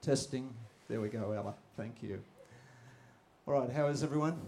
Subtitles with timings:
[0.00, 0.54] Testing.
[0.88, 1.54] There we go, Ella.
[1.76, 2.22] Thank you.
[3.46, 4.40] All right, how is everyone?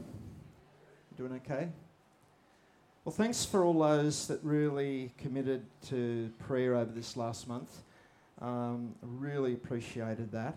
[1.17, 1.69] Doing okay?
[3.05, 7.83] Well, thanks for all those that really committed to prayer over this last month.
[8.41, 10.57] Um, really appreciated that.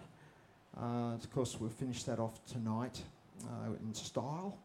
[0.79, 3.01] Uh, of course, we'll finish that off tonight
[3.45, 4.59] uh, in style.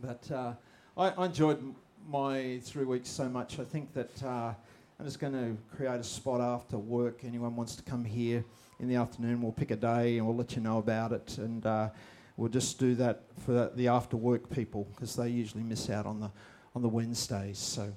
[0.00, 0.52] But uh,
[0.96, 1.74] I, I, enjoyed
[2.08, 3.58] my three weeks so much.
[3.58, 4.54] I think that uh,
[4.98, 7.24] I'm just going to create a spot after work.
[7.24, 8.44] Anyone wants to come here
[8.78, 11.36] in the afternoon, we'll pick a day and we'll let you know about it.
[11.38, 11.88] And uh,
[12.36, 16.20] we'll just do that for the after work people because they usually miss out on
[16.20, 16.30] the
[16.76, 17.58] on the Wednesdays.
[17.58, 17.92] So,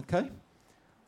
[0.00, 0.30] okay,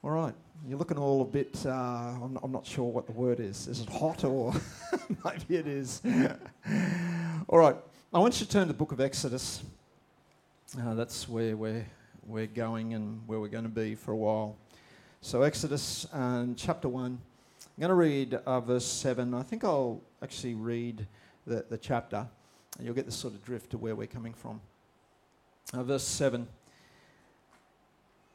[0.02, 0.34] all right.
[0.66, 1.56] You're looking all a bit.
[1.64, 3.68] Uh, I'm, I'm, not, sure what the word is.
[3.68, 4.52] Is it hot or
[5.24, 6.00] maybe it is?
[7.48, 7.76] all right.
[8.12, 9.62] I want you to turn to the book of Exodus.
[10.80, 11.86] Uh, that's where we're
[12.26, 14.56] we're going and where we're going to be for a while.
[15.20, 17.18] So Exodus um, chapter one.
[17.60, 19.34] I'm going to read uh, verse seven.
[19.34, 21.06] I think I'll actually read
[21.44, 22.24] the, the chapter,
[22.76, 24.60] and you'll get the sort of drift of where we're coming from.
[25.74, 26.46] Uh, verse seven.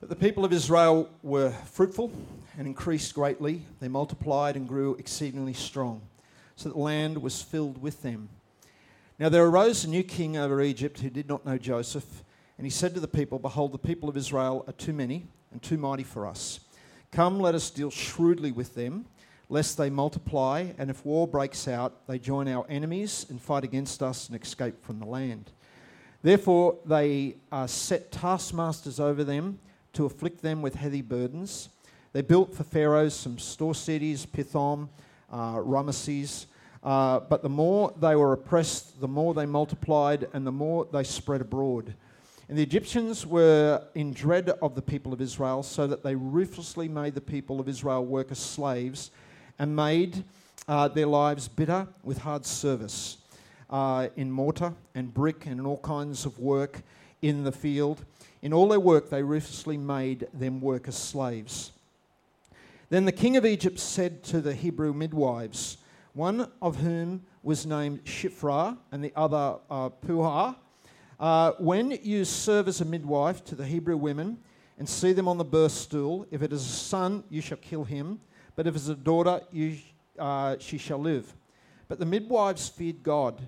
[0.01, 2.11] But the people of Israel were fruitful
[2.57, 3.61] and increased greatly.
[3.79, 6.01] They multiplied and grew exceedingly strong,
[6.57, 8.27] so that the land was filled with them.
[9.19, 12.23] Now there arose a new king over Egypt who did not know Joseph,
[12.57, 15.61] and he said to the people, Behold, the people of Israel are too many and
[15.61, 16.59] too mighty for us.
[17.13, 19.05] Come, let us deal shrewdly with them,
[19.47, 24.01] lest they multiply, and if war breaks out, they join our enemies and fight against
[24.01, 25.51] us and escape from the land.
[26.23, 27.35] Therefore, they
[27.67, 29.59] set taskmasters over them
[29.93, 31.69] to afflict them with heavy burdens.
[32.13, 34.89] They built for Pharaoh some store cities, Pithom,
[35.31, 36.47] uh, Ramesses.
[36.83, 41.03] Uh, but the more they were oppressed, the more they multiplied, and the more they
[41.03, 41.93] spread abroad.
[42.53, 46.87] And the Egyptians were in dread of the people of Israel, so that they ruthlessly
[46.87, 49.09] made the people of Israel work as slaves
[49.57, 50.23] and made
[50.67, 53.17] uh, their lives bitter with hard service
[53.71, 56.83] uh, in mortar and brick and in all kinds of work
[57.23, 58.05] in the field.
[58.43, 61.71] In all their work, they ruthlessly made them work as slaves.
[62.91, 65.77] Then the king of Egypt said to the Hebrew midwives,
[66.13, 70.53] one of whom was named Shiphrah and the other uh, Puah,
[71.23, 74.39] uh, when you serve as a midwife to the Hebrew women
[74.77, 77.85] and see them on the birth stool, if it is a son, you shall kill
[77.85, 78.19] him,
[78.57, 79.77] but if it is a daughter, you,
[80.19, 81.33] uh, she shall live.
[81.87, 83.41] But the midwives feared God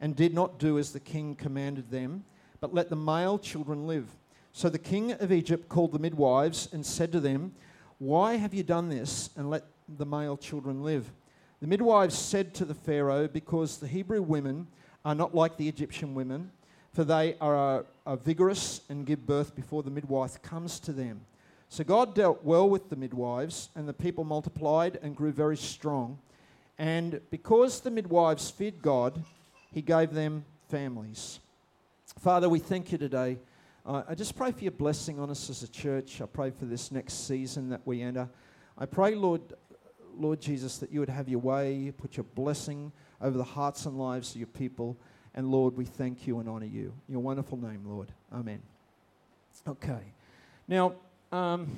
[0.00, 2.24] and did not do as the king commanded them,
[2.62, 4.06] but let the male children live.
[4.54, 7.52] So the king of Egypt called the midwives and said to them,
[7.98, 11.12] Why have you done this and let the male children live?
[11.60, 14.66] The midwives said to the Pharaoh, Because the Hebrew women
[15.04, 16.52] are not like the Egyptian women,
[16.98, 21.20] for they are, are vigorous and give birth before the midwife comes to them.
[21.68, 26.18] So God dealt well with the midwives, and the people multiplied and grew very strong.
[26.76, 29.22] And because the midwives feared God,
[29.70, 31.38] he gave them families.
[32.18, 33.38] Father, we thank you today
[33.86, 36.20] uh, I just pray for your blessing on us as a church.
[36.20, 38.28] I pray for this next season that we enter.
[38.76, 39.40] I pray, Lord,
[40.16, 43.96] Lord Jesus, that you would have your way, put your blessing over the hearts and
[43.96, 44.96] lives of your people.
[45.38, 46.92] And Lord, we thank you and honor you.
[47.06, 48.08] In your wonderful name, Lord.
[48.32, 48.60] Amen.
[49.68, 50.00] Okay.
[50.66, 50.94] Now,
[51.30, 51.68] um,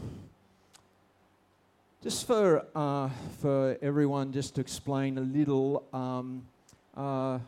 [2.03, 3.11] just for, uh,
[3.41, 6.49] for everyone, just to explain a little, um,
[6.97, 7.39] uh,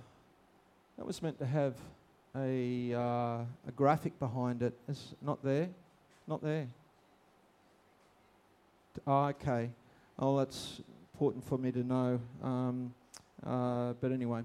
[0.99, 1.77] that was meant to have
[2.37, 2.99] a, uh,
[3.67, 4.75] a graphic behind it.
[4.91, 5.71] It's not there.
[6.29, 6.69] Not there.
[9.07, 9.71] Oh, okay.
[10.19, 10.83] Oh, that's
[11.15, 12.21] important for me to know.
[12.43, 12.93] Um,
[13.47, 14.43] uh, but anyway,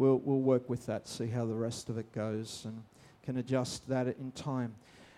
[0.00, 2.82] we'll, we'll work with that, see how the rest of it goes, and
[3.22, 4.74] can adjust that in time.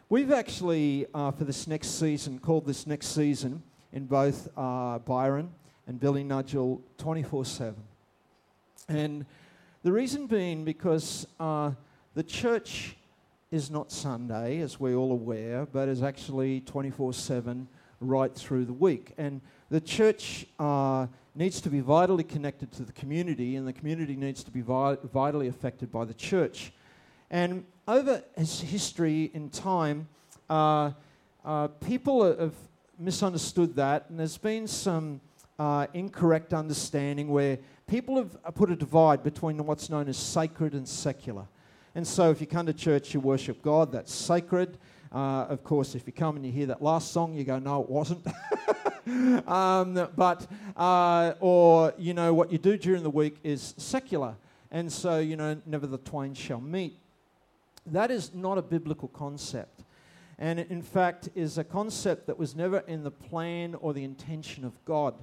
[0.09, 5.51] We've actually, uh, for this next season, called this next season in both uh, Byron
[5.87, 7.75] and Billinudgel 24 7.
[8.89, 9.25] And
[9.85, 11.71] the reason being because uh,
[12.15, 12.97] the church
[13.53, 17.69] is not Sunday, as we're all aware, but is actually 24 7
[18.01, 19.13] right through the week.
[19.17, 19.41] And
[19.71, 24.45] the church uh, needs to be vitally connected to the community, and the community needs
[24.45, 26.73] to be vi- vitally affected by the church.
[27.31, 30.09] And over history in time,
[30.51, 30.93] uh,
[31.45, 32.55] uh, people have
[32.99, 35.21] misunderstood that, and there's been some
[35.59, 40.87] uh, incorrect understanding where people have put a divide between what's known as sacred and
[40.87, 41.47] secular.
[41.95, 44.79] And so if you come to church, you worship God, that's sacred.
[45.11, 47.83] Uh, of course, if you come and you hear that last song, you go, no,
[47.83, 48.27] it wasn't.
[49.47, 50.47] um, but,
[50.77, 54.37] uh, or, you know, what you do during the week is secular.
[54.71, 56.99] And so, you know, never the twain shall meet.
[57.87, 59.83] That is not a biblical concept.
[60.39, 64.65] And in fact, is a concept that was never in the plan or the intention
[64.65, 65.15] of God.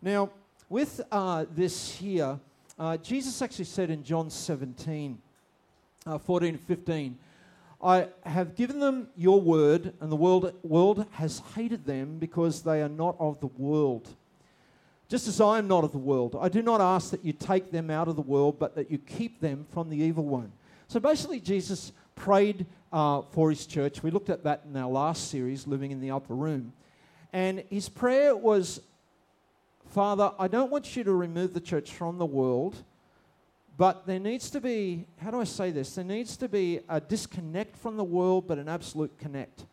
[0.00, 0.30] Now,
[0.68, 2.38] with uh, this here,
[2.78, 5.18] uh, Jesus actually said in John 17,
[6.06, 7.18] uh, 14 15,
[7.82, 12.80] I have given them your word, and the world, world has hated them because they
[12.80, 14.08] are not of the world.
[15.08, 17.70] Just as I am not of the world, I do not ask that you take
[17.70, 20.52] them out of the world, but that you keep them from the evil one.
[20.88, 24.02] So basically, Jesus prayed uh, for his church.
[24.02, 26.72] We looked at that in our last series, Living in the Upper Room.
[27.32, 28.80] And his prayer was
[29.92, 32.82] Father, I don't want you to remove the church from the world,
[33.76, 35.94] but there needs to be, how do I say this?
[35.94, 39.64] There needs to be a disconnect from the world, but an absolute connect.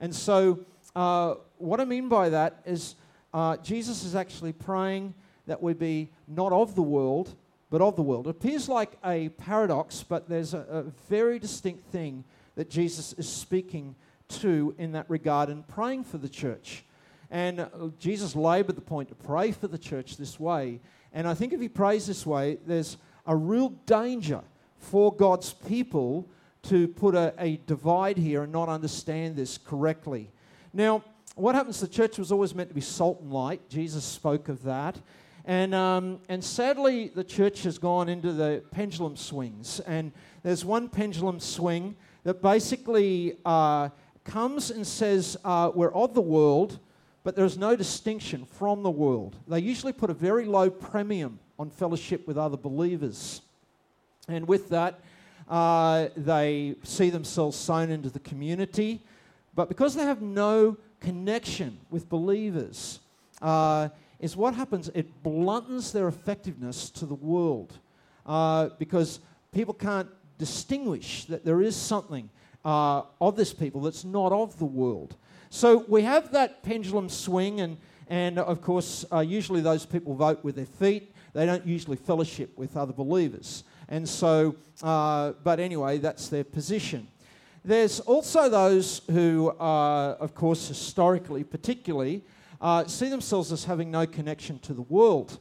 [0.00, 0.60] And so,
[0.96, 2.96] uh, what I mean by that is
[3.32, 5.14] uh, Jesus is actually praying
[5.46, 7.34] that we be not of the world,
[7.70, 8.26] but of the world.
[8.26, 13.28] It appears like a paradox, but there's a, a very distinct thing that Jesus is
[13.28, 13.94] speaking
[14.28, 16.84] to in that regard and praying for the church.
[17.30, 17.68] And uh,
[17.98, 20.80] Jesus labored the point to pray for the church this way.
[21.14, 24.42] And I think if he prays this way, there's a real danger
[24.78, 26.28] for God's people
[26.62, 30.30] to put a, a divide here and not understand this correctly.
[30.72, 31.02] Now,
[31.34, 31.80] what happens?
[31.80, 33.68] The church was always meant to be salt and light.
[33.68, 34.98] Jesus spoke of that.
[35.44, 39.80] And, um, and sadly, the church has gone into the pendulum swings.
[39.80, 43.88] And there's one pendulum swing that basically uh,
[44.24, 46.78] comes and says, uh, We're of the world,
[47.24, 49.36] but there's no distinction from the world.
[49.48, 53.40] They usually put a very low premium on fellowship with other believers.
[54.28, 55.00] And with that,
[55.48, 59.00] uh, they see themselves sown into the community.
[59.54, 63.00] But because they have no connection with believers,
[63.40, 63.88] uh,
[64.18, 67.78] is what happens, it bluntens their effectiveness to the world
[68.26, 69.20] uh, because
[69.52, 70.08] people can't
[70.38, 72.28] distinguish that there is something
[72.64, 75.16] uh, of this people that's not of the world.
[75.50, 77.76] So we have that pendulum swing, and,
[78.08, 81.12] and of course, uh, usually those people vote with their feet.
[81.32, 83.64] They don't usually fellowship with other believers.
[83.88, 87.08] And so, uh, but anyway, that's their position.
[87.64, 92.22] There's also those who, of course, historically, particularly,
[92.60, 95.38] uh, see themselves as having no connection to the world.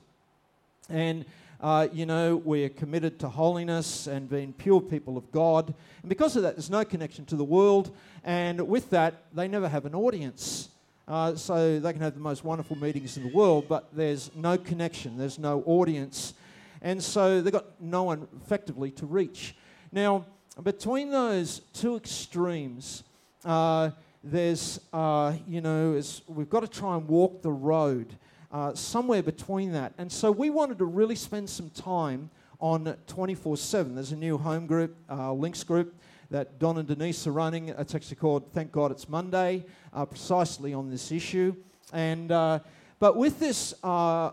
[0.89, 1.25] And,
[1.61, 5.73] uh, you know, we're committed to holiness and being pure people of God.
[6.01, 7.95] And because of that, there's no connection to the world.
[8.23, 10.69] And with that, they never have an audience.
[11.11, 14.57] Uh, so they can have the most wonderful meetings in the world, but there's no
[14.57, 16.33] connection, there's no audience.
[16.81, 19.53] And so they've got no one effectively to reach.
[19.91, 20.25] Now,
[20.63, 23.03] between those two extremes,
[23.43, 23.89] uh,
[24.23, 28.15] there's, uh, you know, we've got to try and walk the road
[28.49, 29.91] uh, somewhere between that.
[29.97, 32.29] And so we wanted to really spend some time
[32.61, 33.95] on 24 7.
[33.95, 35.93] There's a new home group, uh, links group,
[36.31, 37.69] that Don and Denise are running.
[37.69, 41.53] It's actually called Thank God It's Monday, uh, precisely on this issue.
[41.91, 42.59] And, uh,
[42.99, 44.31] but with this, uh,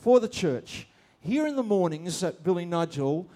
[0.00, 0.88] for the church,
[1.20, 3.26] here in the mornings at Billinudgel,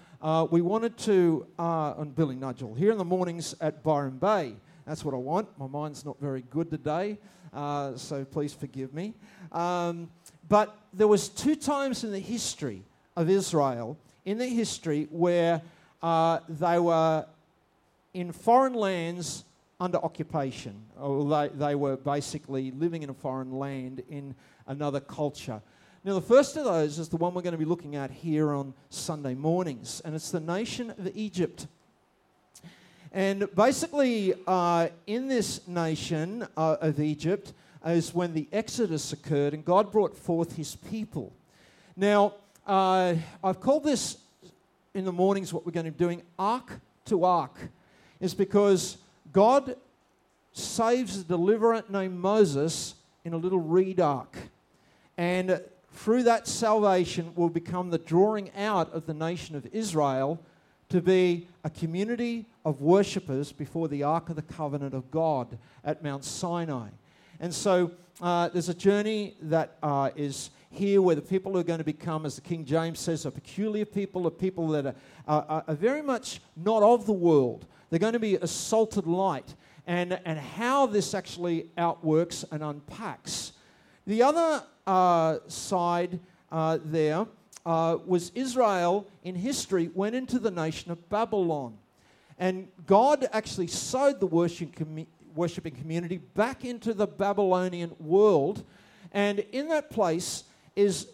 [0.49, 4.55] we wanted to, on Billinudgel, here in the mornings at Byron Bay,
[4.85, 5.47] that's what I want.
[5.59, 7.19] My mind's not very good today,
[7.53, 9.13] uh, so please forgive me.
[9.51, 10.09] Um,
[10.49, 12.81] but there was two times in the history
[13.15, 15.61] of Israel, in the history where
[16.01, 17.25] uh, they were
[18.13, 19.45] in foreign lands
[19.79, 24.35] under occupation, or they, they were basically living in a foreign land in
[24.67, 25.61] another culture.
[26.05, 28.53] Now, the first of those is the one we're going to be looking at here
[28.53, 31.67] on Sunday mornings, and it's the nation of Egypt.
[33.11, 37.53] And basically, uh, in this nation uh, of Egypt
[37.85, 41.31] is when the Exodus occurred and God brought forth his people.
[41.95, 42.33] Now,
[42.65, 44.17] uh, I've called this
[44.93, 47.57] in the mornings what we're going to be doing ark to ark,
[48.23, 48.97] is because
[49.33, 49.75] God
[50.53, 54.37] saves a deliverer named Moses in a little reed ark.
[55.17, 55.61] And
[55.91, 60.39] through that salvation will become the drawing out of the nation of Israel
[60.87, 66.01] to be a community of worshippers before the Ark of the Covenant of God at
[66.01, 66.87] Mount Sinai.
[67.41, 71.79] And so uh, there's a journey that uh, is here where the people are going
[71.79, 74.95] to become, as the King James says, a peculiar people, a people that are,
[75.27, 77.65] are, are very much not of the world.
[77.89, 79.55] They're going to be a salted light.
[79.85, 83.51] And, and how this actually outworks and unpacks.
[84.07, 86.19] The other uh, side
[86.51, 87.25] uh, there
[87.65, 91.77] uh, was Israel in history went into the nation of Babylon.
[92.37, 98.63] And God actually sowed the worshiping community back into the Babylonian world.
[99.11, 101.07] And in that place is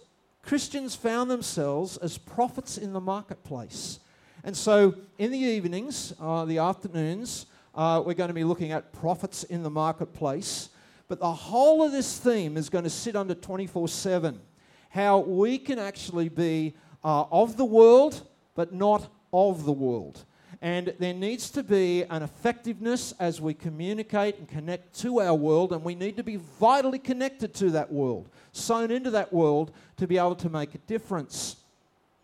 [0.44, 4.00] Christians found themselves as prophets in the marketplace.
[4.44, 8.94] And so in the evenings, uh, the afternoons, uh, we're going to be looking at
[8.94, 10.70] prophets in the marketplace.
[11.08, 14.39] But the whole of this theme is going to sit under 24 7.
[14.89, 16.74] how we can actually be
[17.04, 20.25] uh, of the world, but not of the world.
[20.62, 25.72] And there needs to be an effectiveness as we communicate and connect to our world,
[25.72, 30.06] and we need to be vitally connected to that world, sewn into that world to
[30.06, 31.56] be able to make a difference.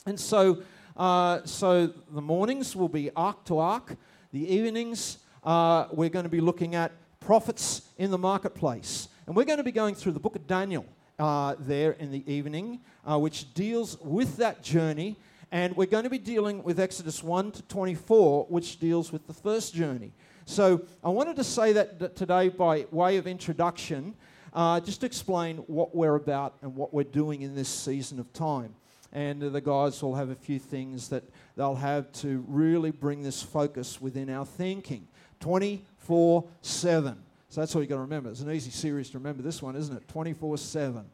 [0.06, 0.64] And so,
[0.98, 3.96] uh, so the mornings will be ark to ark.
[4.34, 9.08] The evenings, uh, we're going to be looking at prophets in the marketplace.
[9.28, 10.86] And we're going to be going through the book of Daniel
[11.18, 15.16] uh, there in the evening, uh, which deals with that journey.
[15.52, 19.34] And we're going to be dealing with Exodus 1 to 24, which deals with the
[19.34, 20.12] first journey.
[20.46, 24.16] So I wanted to say that today by way of introduction,
[24.54, 28.32] uh, just to explain what we're about and what we're doing in this season of
[28.34, 28.76] time
[29.16, 31.24] and the guys will have a few things that
[31.56, 35.08] they'll have to really bring this focus within our thinking
[35.40, 37.18] 24 7.
[37.50, 38.30] So that's all you've got to remember.
[38.30, 40.08] It's an easy series to remember this one, isn't it?
[40.10, 41.06] 24 7.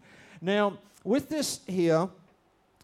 [0.42, 2.10] Now, with this here,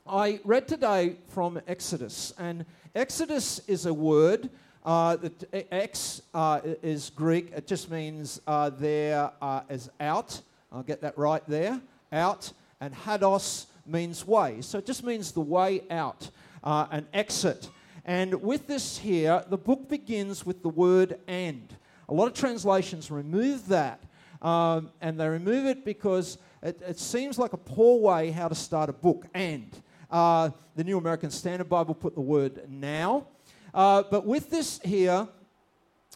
[0.09, 4.49] I read today from Exodus, and Exodus is a word.
[4.85, 7.51] Uh, that X uh, is Greek.
[7.53, 10.39] It just means uh, there uh, is out.
[10.71, 11.81] I'll get that right there.
[12.13, 12.53] Out.
[12.79, 14.61] And hados means way.
[14.61, 16.29] So it just means the way out,
[16.63, 17.69] uh, an exit.
[18.05, 21.67] And with this here, the book begins with the word and.
[22.07, 24.01] A lot of translations remove that,
[24.41, 28.55] um, and they remove it because it, it, seems like a poor way how to
[28.55, 29.25] start a book.
[29.33, 29.69] And
[30.09, 33.27] uh, the New American Standard Bible put the word now.
[33.73, 35.27] Uh, but with this here,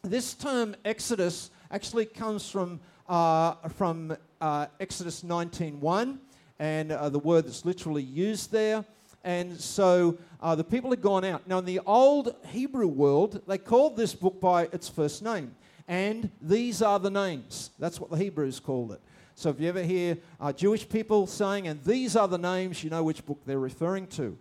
[0.03, 6.17] this term Exodus actually comes from, uh, from uh, Exodus 19.1
[6.60, 8.86] and uh, the word that's literally used there.
[9.24, 11.48] And so uh, the people had gone out.
[11.48, 15.55] Now, in the old Hebrew world, they called this book by its first name.
[15.88, 17.71] And these are the names.
[17.77, 19.01] That's what the Hebrews called it.
[19.36, 22.90] So if you ever hear uh, Jewish people saying, and these are the names, you
[22.90, 24.38] know which book they're referring to.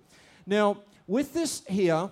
[0.47, 2.11] Now, with this here,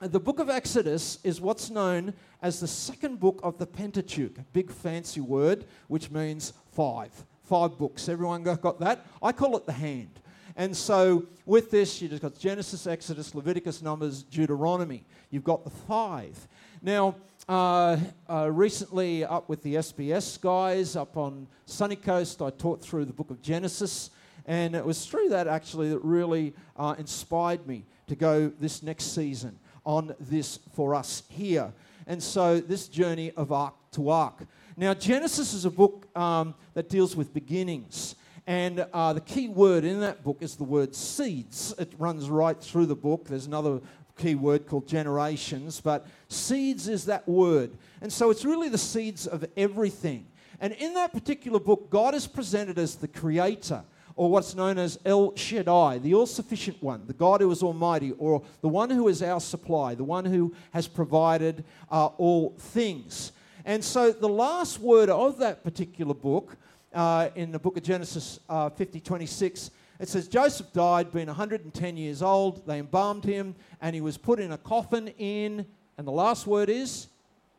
[0.00, 4.44] the book of Exodus is what's known as the second book of the Pentateuch, a
[4.52, 7.12] big fancy word which means five
[7.52, 8.08] five books.
[8.08, 9.04] Everyone got that?
[9.22, 10.20] I call it the hand.
[10.56, 15.04] And so with this, you just got Genesis, Exodus, Leviticus, Numbers, Deuteronomy.
[15.30, 16.48] You've got the five.
[16.80, 17.14] Now,
[17.48, 17.96] uh,
[18.28, 23.12] uh, recently, up with the SBS guys up on Sunny Coast, I taught through the
[23.12, 24.10] book of Genesis.
[24.46, 29.14] And it was through that actually that really uh, inspired me to go this next
[29.14, 31.72] season on this for us here.
[32.06, 34.46] And so, this journey of ark to ark.
[34.76, 38.14] Now, Genesis is a book um, that deals with beginnings.
[38.46, 41.72] And uh, the key word in that book is the word seeds.
[41.78, 43.26] It runs right through the book.
[43.28, 43.80] There's another
[44.16, 47.70] key word called generations, but seeds is that word.
[48.00, 50.26] And so it's really the seeds of everything.
[50.60, 53.82] And in that particular book, God is presented as the creator,
[54.14, 58.12] or what's known as El Shaddai, the all sufficient one, the God who is almighty,
[58.12, 63.32] or the one who is our supply, the one who has provided uh, all things.
[63.64, 66.56] And so the last word of that particular book,
[66.94, 69.70] uh, in the book of Genesis uh, 50 26,
[70.02, 72.66] it says Joseph died, being 110 years old.
[72.66, 75.64] They embalmed him, and he was put in a coffin in,
[75.96, 77.06] and the last word is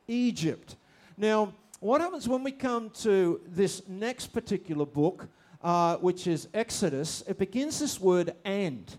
[0.10, 0.76] Egypt.
[1.16, 5.30] Now, what happens when we come to this next particular book,
[5.64, 7.24] uh, which is Exodus?
[7.30, 8.94] It begins this word and.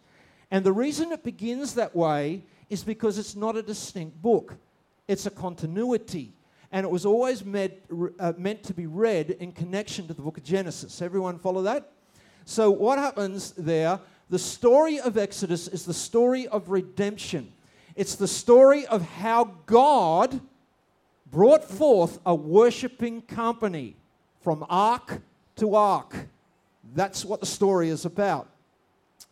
[0.51, 4.55] And the reason it begins that way is because it's not a distinct book,
[5.07, 6.33] it's a continuity
[6.73, 7.75] and it was always meant,
[8.19, 11.01] uh, meant to be read in connection to the book of Genesis.
[11.01, 11.94] Everyone follow that?
[12.45, 14.01] So, what happens there?
[14.31, 17.53] The story of Exodus is the story of redemption.
[17.97, 20.41] It's the story of how God
[21.31, 23.97] brought forth a worshiping company
[24.43, 25.23] from ark
[25.57, 26.15] to ark.
[26.95, 28.49] That's what the story is about.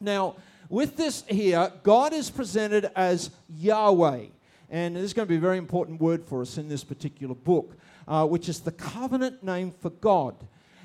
[0.00, 0.36] Now,
[0.68, 4.26] with this here, God is presented as Yahweh.
[4.70, 7.34] And this is going to be a very important word for us in this particular
[7.34, 7.76] book,
[8.08, 10.34] uh, which is the covenant name for God.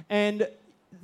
[0.09, 0.47] And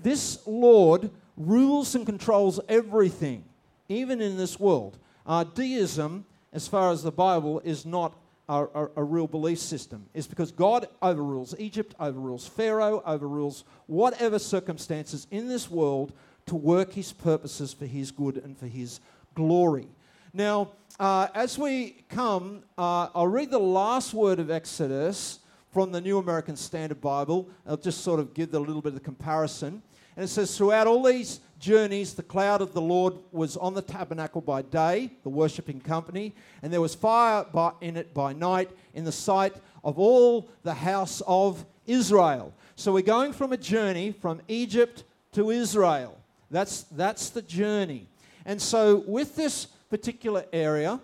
[0.03, 3.43] this Lord rules and controls everything,
[3.89, 4.97] even in this world.
[5.25, 8.15] Uh, deism, as far as the Bible, is not
[8.49, 10.05] a, a, a, real belief system.
[10.13, 16.11] It's because God overrules Egypt, overrules Pharaoh, overrules whatever circumstances in this world
[16.47, 18.99] to work his purposes for his good and for his
[19.33, 19.87] glory.
[20.33, 25.39] Now, uh, as we come, uh, I'll read the last word of Exodus
[25.71, 27.49] from the New American Standard Bible.
[27.65, 29.81] I'll just sort of give a little bit of comparison.
[30.15, 33.81] And it says, Throughout all these journeys, the cloud of the Lord was on the
[33.81, 38.69] tabernacle by day, the worshipping company, and there was fire by, in it by night
[38.93, 42.53] in the sight of all the house of Israel.
[42.75, 45.03] So we're going from a journey from Egypt
[45.33, 46.17] to Israel.
[46.51, 48.07] That's, that's the journey.
[48.45, 50.99] And so, with this particular area,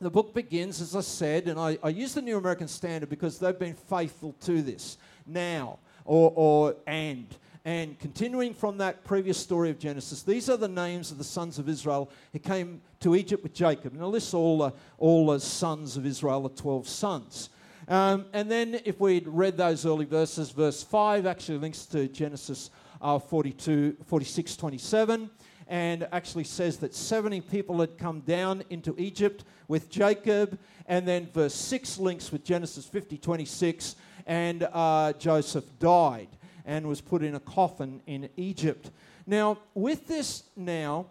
[0.00, 3.38] the book begins, as I said, and I, I use the New American Standard because
[3.38, 4.98] they've been faithful to this.
[5.26, 7.26] Now, or, or and.
[7.68, 11.58] And continuing from that previous story of Genesis, these are the names of the sons
[11.58, 13.94] of Israel who came to Egypt with Jacob.
[13.94, 17.50] It lists all, uh, all the sons of Israel, the 12 sons.
[17.86, 22.70] Um, and then, if we'd read those early verses, verse 5 actually links to Genesis
[23.02, 25.28] uh, 42, 46, 27,
[25.66, 30.58] and actually says that 70 people had come down into Egypt with Jacob.
[30.86, 33.96] And then, verse 6 links with Genesis 50, 26,
[34.26, 36.28] and uh, Joseph died
[36.68, 38.90] and was put in a coffin in Egypt.
[39.26, 41.06] Now, with this now,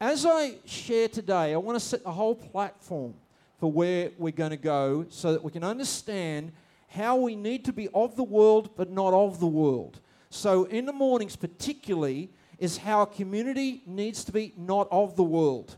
[0.00, 3.12] as I share today, I want to set the whole platform
[3.60, 6.52] for where we're going to go so that we can understand
[6.88, 10.00] how we need to be of the world but not of the world.
[10.30, 15.22] So, in the mornings, particularly, is how a community needs to be not of the
[15.22, 15.76] world.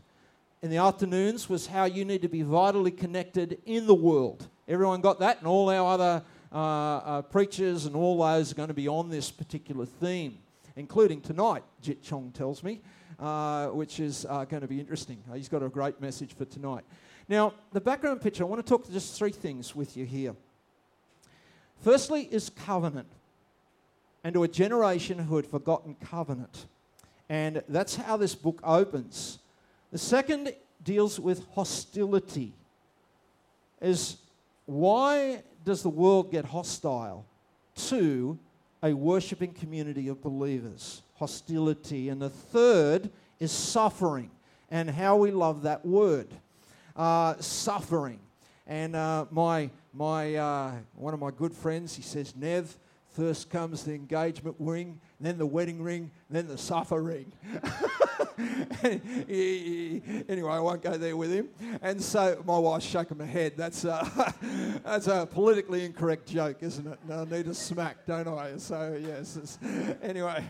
[0.61, 4.47] In the afternoons, was how you need to be vitally connected in the world.
[4.65, 5.39] Everyone got that?
[5.39, 9.09] And all our other uh, uh, preachers and all those are going to be on
[9.09, 10.37] this particular theme,
[10.75, 12.81] including tonight, Jit Chong tells me,
[13.19, 15.17] uh, which is uh, going to be interesting.
[15.33, 16.83] He's got a great message for tonight.
[17.27, 20.35] Now, the background picture, I want to talk just three things with you here.
[21.81, 23.07] Firstly, is covenant,
[24.23, 26.67] and to a generation who had forgotten covenant.
[27.29, 29.39] And that's how this book opens.
[29.91, 32.53] The second deals with hostility.
[33.81, 34.17] Is
[34.65, 37.25] why does the world get hostile
[37.75, 38.37] to
[38.81, 41.01] a worshipping community of believers?
[41.15, 42.09] Hostility.
[42.09, 44.31] And the third is suffering,
[44.69, 46.27] and how we love that word
[46.95, 48.19] uh, suffering.
[48.67, 52.77] And uh, my, my, uh, one of my good friends, he says, Nev,
[53.13, 57.31] first comes the engagement ring, then the wedding ring, then the suffering.
[58.83, 61.49] anyway, I won't go there with him.
[61.81, 63.53] And so my wife's shaking my head.
[63.55, 64.33] That's a,
[64.83, 66.99] that's a politically incorrect joke, isn't it?
[67.11, 68.57] I need a smack, don't I?
[68.57, 69.57] So, yes.
[70.01, 70.43] Anyway.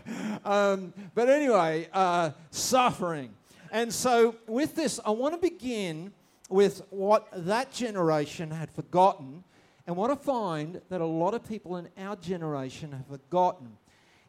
[0.44, 3.34] Um, but anyway, uh, suffering.
[3.70, 6.12] And so with this, I want to begin
[6.48, 9.44] with what that generation had forgotten.
[9.86, 13.76] And what I find that a lot of people in our generation have forgotten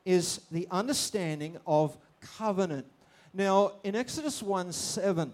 [0.03, 2.85] is the understanding of covenant.
[3.33, 5.31] Now, in Exodus 1 7,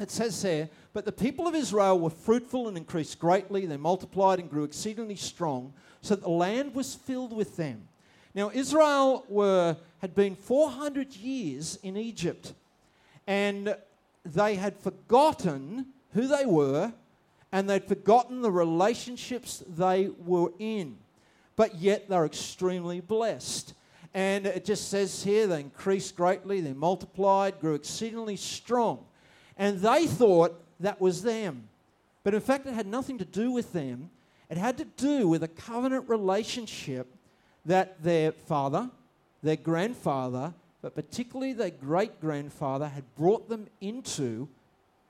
[0.00, 3.66] it says there, But the people of Israel were fruitful and increased greatly.
[3.66, 7.88] They multiplied and grew exceedingly strong, so that the land was filled with them.
[8.34, 12.52] Now, Israel were, had been 400 years in Egypt,
[13.26, 13.76] and
[14.24, 16.92] they had forgotten who they were
[17.54, 20.96] and they'd forgotten the relationships they were in.
[21.54, 23.74] But yet they're extremely blessed.
[24.12, 29.04] And it just says here they increased greatly, they multiplied, grew exceedingly strong.
[29.56, 31.68] And they thought that was them.
[32.24, 34.10] But in fact, it had nothing to do with them.
[34.50, 37.06] It had to do with a covenant relationship
[37.64, 38.90] that their father,
[39.44, 44.48] their grandfather, but particularly their great grandfather had brought them into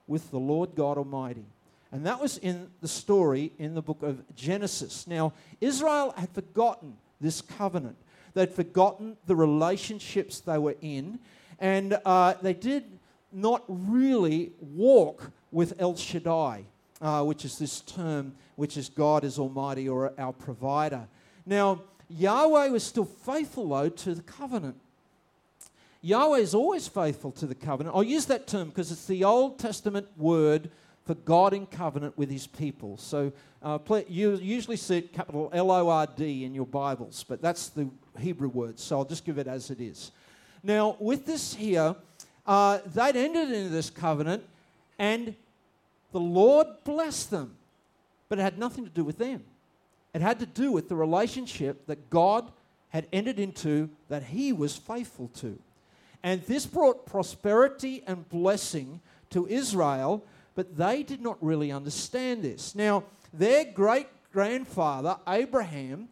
[0.07, 1.46] with the Lord God Almighty.
[1.94, 5.07] And that was in the story in the book of Genesis.
[5.07, 7.96] Now, Israel had forgotten this covenant,
[8.35, 11.20] they'd forgotten the relationships they were in,
[11.61, 12.98] and uh, they did
[13.33, 16.64] not really walk with El Shaddai,
[17.00, 21.07] uh, which is this term which is God is Almighty or our provider.
[21.46, 24.80] Now, Yahweh was still faithful, though, to the covenant.
[26.02, 27.94] Yahweh is always faithful to the covenant.
[27.94, 30.72] I'll use that term because it's the Old Testament word
[31.04, 32.96] for God in covenant with his people.
[32.96, 37.42] So uh, you usually see it capital L O R D in your Bibles, but
[37.42, 37.88] that's the
[38.18, 38.78] Hebrew word.
[38.78, 40.12] So I'll just give it as it is.
[40.62, 41.94] Now, with this here,
[42.46, 44.44] uh, they'd entered into this covenant
[44.98, 45.34] and
[46.12, 47.56] the Lord blessed them,
[48.28, 49.44] but it had nothing to do with them.
[50.14, 52.50] It had to do with the relationship that God
[52.90, 55.58] had entered into that he was faithful to.
[56.22, 62.74] And this brought prosperity and blessing to Israel, but they did not really understand this.
[62.74, 66.08] Now, their great grandfather, Abraham,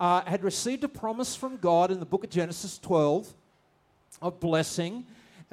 [0.00, 3.32] uh, had received a promise from God in the book of Genesis 12
[4.20, 5.04] of blessing,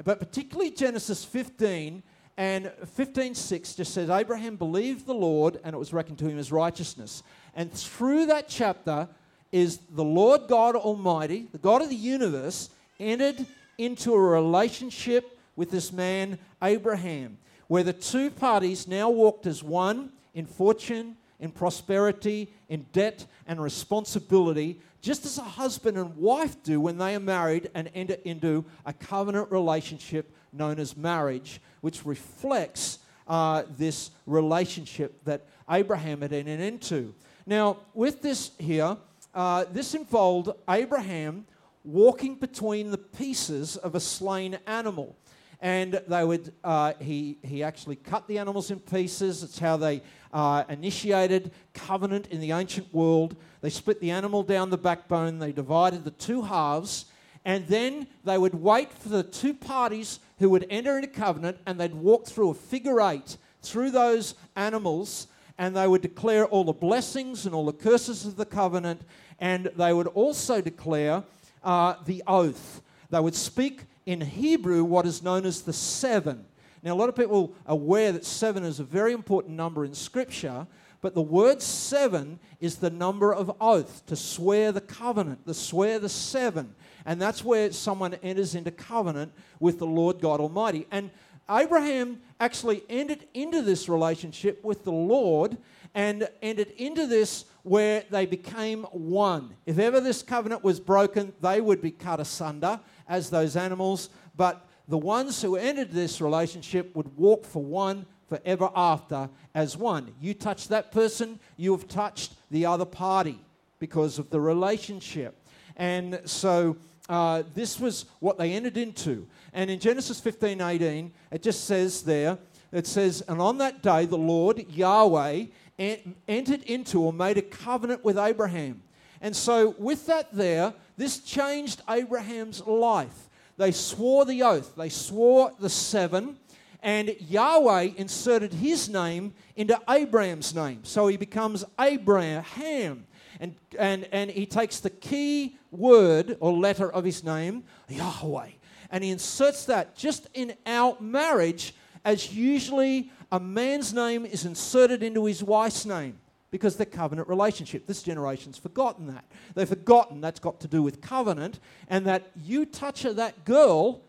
[0.04, 2.02] but particularly Genesis 15
[2.36, 6.50] and 15:6 just says Abraham believed the Lord and it was reckoned to him as
[6.50, 7.22] righteousness.
[7.54, 9.08] And through that chapter
[9.52, 15.70] is the Lord God Almighty, the God of the universe, entered into a relationship with
[15.70, 17.36] this man, Abraham,
[17.68, 23.62] where the two parties now walked as one in fortune, in prosperity, in debt, and
[23.62, 28.64] responsibility just as a husband and wife do when they are married and enter into
[28.86, 36.60] a covenant relationship known as marriage, which reflects uh, this relationship that Abraham had entered
[36.60, 37.14] into.
[37.46, 38.96] Now, with this here,
[39.34, 41.46] uh, this involved Abraham
[41.84, 45.16] walking between the pieces of a slain animal.
[45.62, 49.42] And they would, uh, he, he actually cut the animals in pieces.
[49.42, 53.36] It's how they uh, initiated covenant in the ancient world.
[53.60, 57.06] They split the animal down the backbone, they divided the two halves,
[57.44, 61.78] and then they would wait for the two parties who would enter into covenant and
[61.78, 66.72] they'd walk through a figure eight through those animals and they would declare all the
[66.72, 69.02] blessings and all the curses of the covenant
[69.38, 71.24] and they would also declare
[71.64, 72.80] uh, the oath.
[73.10, 76.44] They would speak in Hebrew what is known as the seven.
[76.82, 79.94] Now, a lot of people are aware that seven is a very important number in
[79.94, 80.66] Scripture,
[81.00, 85.98] but the word seven is the number of oath, to swear the covenant, to swear
[85.98, 86.74] the seven.
[87.04, 90.86] And that's where someone enters into covenant with the Lord God Almighty.
[90.90, 91.10] And
[91.50, 95.58] Abraham actually entered into this relationship with the Lord
[95.94, 99.54] and entered into this where they became one.
[99.66, 102.80] If ever this covenant was broken, they would be cut asunder
[103.12, 104.08] as those animals.
[104.34, 110.14] But the ones who entered this relationship would walk for one forever after as one.
[110.18, 113.38] You touch that person, you have touched the other party
[113.78, 115.36] because of the relationship.
[115.76, 116.78] And so
[117.10, 119.28] uh, this was what they entered into.
[119.52, 122.38] And in Genesis 15 18, it just says there,
[122.72, 125.46] it says, And on that day the Lord, Yahweh,
[125.78, 128.82] en- entered into or made a covenant with Abraham.
[129.22, 133.30] And so, with that there, this changed Abraham's life.
[133.56, 136.36] They swore the oath, they swore the seven,
[136.82, 140.80] and Yahweh inserted his name into Abraham's name.
[140.82, 143.06] So he becomes Abraham.
[143.38, 148.50] And, and, and he takes the key word or letter of his name, Yahweh,
[148.90, 155.02] and he inserts that just in our marriage as usually a man's name is inserted
[155.02, 156.18] into his wife's name
[156.52, 157.86] because they're covenant relationship.
[157.86, 159.24] This generation's forgotten that.
[159.54, 164.02] They've forgotten that's got to do with covenant and that you touch that girl,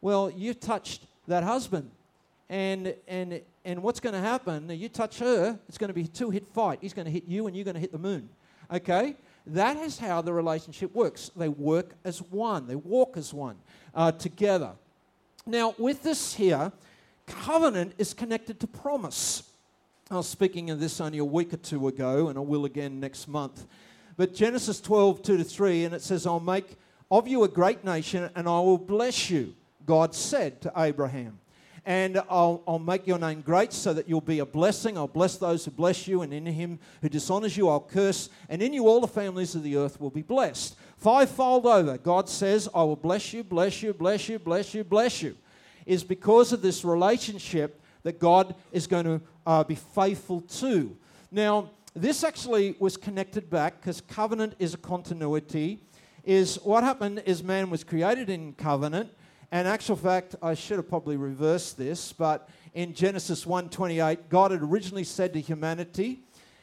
[0.00, 1.90] well, you've touched that husband.
[2.50, 6.06] And, and, and what's going to happen, you touch her, it's going to be a
[6.06, 6.78] two hit fight.
[6.82, 8.28] He's going to hit you and you're going to hit the moon.
[8.72, 9.16] Okay?
[9.46, 11.30] That is how the relationship works.
[11.34, 13.56] They work as one, they walk as one
[13.94, 14.72] uh, together.
[15.46, 16.70] Now, with this here,
[17.26, 19.47] covenant is connected to promise.
[20.10, 22.98] I was speaking of this only a week or two ago, and I will again
[22.98, 23.66] next month.
[24.16, 26.76] But Genesis 12, 2 to 3, and it says, I'll make
[27.10, 31.38] of you a great nation, and I will bless you, God said to Abraham
[31.88, 34.98] and I'll, I'll make your name great so that you'll be a blessing.
[34.98, 38.28] I'll bless those who bless you, and in him who dishonors you, I'll curse.
[38.50, 40.76] And in you, all the families of the earth will be blessed.
[40.98, 45.22] Fivefold over, God says, I will bless you, bless you, bless you, bless you, bless
[45.22, 45.34] you.
[45.86, 50.96] Is because of this relationship that God is going to uh, be faithful to.
[51.30, 55.80] Now, this actually was connected back because covenant is a continuity.
[56.24, 59.10] Is what happened is man was created in covenant
[59.52, 64.62] and actual fact, I should have probably reversed this, but in Genesis 1:28, God had
[64.62, 66.20] originally said to humanity,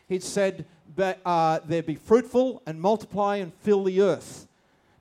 [0.07, 0.65] He'd said,
[0.97, 4.47] uh, "There be fruitful and multiply and fill the earth."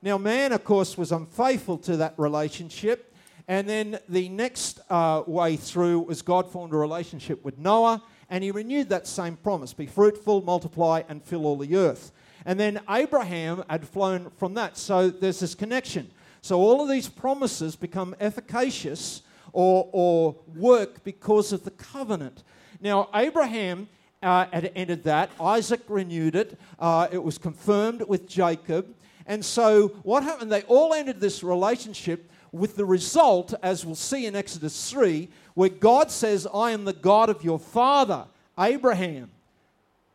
[0.03, 3.11] Now, man, of course, was unfaithful to that relationship,
[3.47, 8.43] and then the next uh, way through was God formed a relationship with Noah, and
[8.43, 12.11] He renewed that same promise: "Be fruitful, multiply, and fill all the earth."
[12.45, 16.11] And then Abraham had flown from that, so there's this connection.
[16.41, 22.43] So all of these promises become efficacious or, or work because of the covenant.
[22.79, 23.87] Now, Abraham
[24.21, 28.93] uh, had ended that, Isaac renewed it, uh, it was confirmed with Jacob.
[29.25, 30.51] And so, what happened?
[30.51, 35.69] They all ended this relationship with the result, as we'll see in Exodus 3, where
[35.69, 38.25] God says, I am the God of your father,
[38.57, 39.29] Abraham,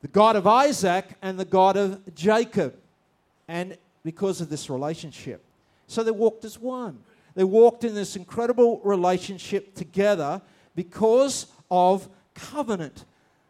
[0.03, 2.75] the God of Isaac, and the God of Jacob.
[3.49, 5.45] And because of this relationship.
[5.87, 6.99] So they walked as one.
[7.35, 10.41] They walked in this incredible relationship together
[10.75, 13.05] because of covenant.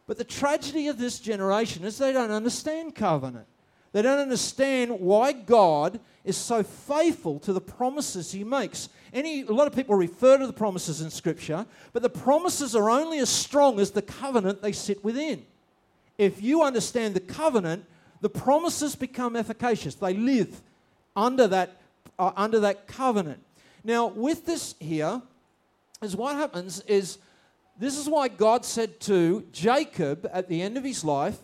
[0.06, 3.46] But the tragedy of this generation is they don't understand covenant.
[3.92, 8.88] They don't understand why God is so faithful to the promises he makes.
[9.12, 12.90] Any, a lot of people refer to the promises in Scripture, but the promises are
[12.90, 15.44] only as strong as the covenant they sit within.
[16.18, 17.86] If you understand the covenant,
[18.20, 19.94] the promises become efficacious.
[19.94, 20.60] They live
[21.16, 21.80] under that
[22.18, 23.42] are under that covenant.
[23.82, 25.22] Now, with this here,
[26.02, 27.18] is what happens is
[27.78, 31.38] this is why God said to Jacob at the end of his life,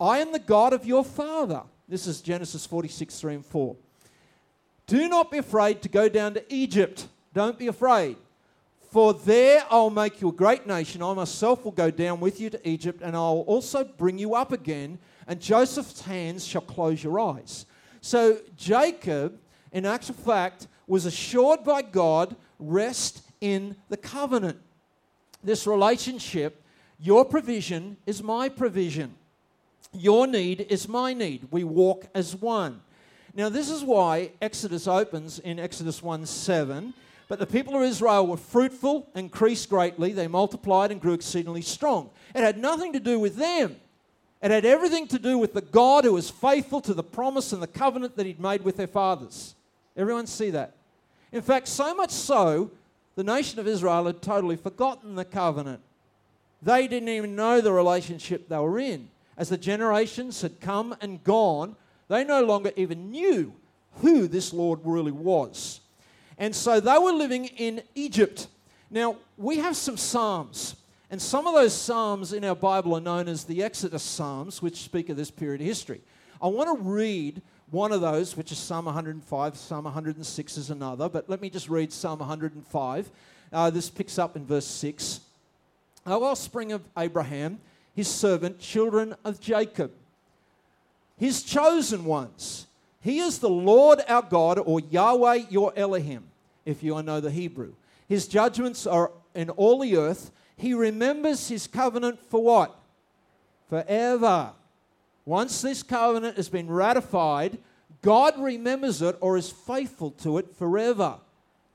[0.00, 1.62] I am the God of your father.
[1.88, 3.76] This is Genesis 46, 3 and 4.
[4.88, 7.08] Do not be afraid to go down to Egypt.
[7.34, 8.16] Don't be afraid.
[8.90, 11.02] For there I'll make you a great nation.
[11.02, 14.50] I myself will go down with you to Egypt, and I'll also bring you up
[14.50, 17.66] again, and Joseph's hands shall close your eyes.
[18.00, 19.38] So Jacob,
[19.72, 24.58] in actual fact, was assured by God rest in the covenant.
[25.44, 26.62] This relationship,
[26.98, 29.14] your provision is my provision.
[29.92, 31.48] Your need is my need.
[31.50, 32.80] We walk as one.
[33.38, 36.92] Now, this is why Exodus opens in Exodus 1 7.
[37.28, 42.10] But the people of Israel were fruitful, increased greatly, they multiplied and grew exceedingly strong.
[42.34, 43.76] It had nothing to do with them.
[44.42, 47.62] It had everything to do with the God who was faithful to the promise and
[47.62, 49.54] the covenant that he'd made with their fathers.
[49.96, 50.74] Everyone see that?
[51.30, 52.72] In fact, so much so,
[53.14, 55.80] the nation of Israel had totally forgotten the covenant.
[56.60, 59.10] They didn't even know the relationship they were in.
[59.36, 61.76] As the generations had come and gone,
[62.08, 63.52] they no longer even knew
[64.00, 65.80] who this Lord really was.
[66.38, 68.48] And so they were living in Egypt.
[68.90, 70.76] Now, we have some Psalms,
[71.10, 74.76] and some of those Psalms in our Bible are known as the Exodus Psalms, which
[74.76, 76.00] speak of this period of history.
[76.40, 81.08] I want to read one of those, which is Psalm 105, Psalm 106 is another,
[81.08, 83.10] but let me just read Psalm 105.
[83.52, 85.20] Uh, this picks up in verse 6.
[86.06, 87.60] O offspring of Abraham,
[87.94, 89.90] his servant, children of Jacob,
[91.18, 92.66] his chosen ones.
[93.00, 96.24] He is the Lord our God, or Yahweh your Elohim,
[96.64, 97.74] if you know the Hebrew.
[98.08, 100.30] His judgments are in all the earth.
[100.56, 102.78] He remembers his covenant for what?
[103.68, 104.52] Forever.
[105.24, 107.58] Once this covenant has been ratified,
[108.00, 111.18] God remembers it or is faithful to it forever.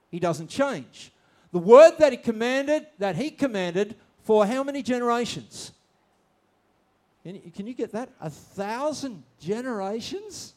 [0.09, 1.11] He doesn't change.
[1.51, 5.71] The word that he commanded, that he commanded for how many generations?
[7.23, 8.09] Can you, get that?
[8.19, 10.53] A thousand generations?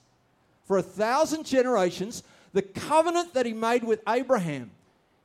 [0.64, 4.72] For a thousand generations, the covenant that he made with Abraham,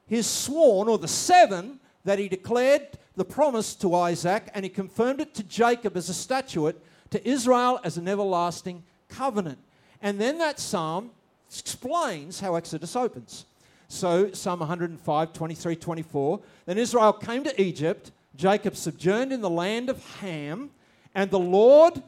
[0.05, 5.19] his sworn, or the seven that he declared the promise to Isaac, and he confirmed
[5.19, 9.57] it to Jacob as a statute, to Israel as an everlasting covenant.
[10.01, 11.11] And then that psalm
[11.49, 13.45] explains how Exodus opens.
[13.87, 16.39] So, Psalm 105, 23, 24.
[16.65, 18.11] Then Israel came to Egypt.
[18.35, 20.69] Jacob sojourned in the land of Ham.
[21.13, 22.01] And the Lord,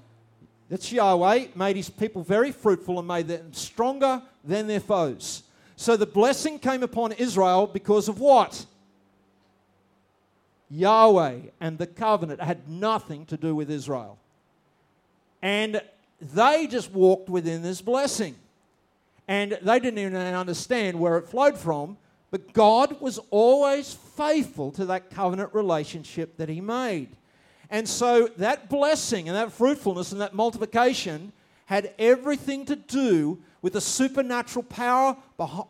[0.70, 5.44] that's Yahweh, made his people very fruitful and made them stronger than their foes.
[5.76, 8.66] So the blessing came upon Israel because of what?
[10.70, 14.18] Yahweh and the covenant had nothing to do with Israel.
[15.42, 15.82] And
[16.22, 18.36] they just walked within this blessing.
[19.28, 21.98] And they didn't even understand where it flowed from,
[22.32, 27.10] but God was always faithful to that covenant relationship that He made.
[27.74, 31.34] And so that blessing and that fruitfulness and that multiplication
[31.66, 35.18] had everything to do with the supernatural power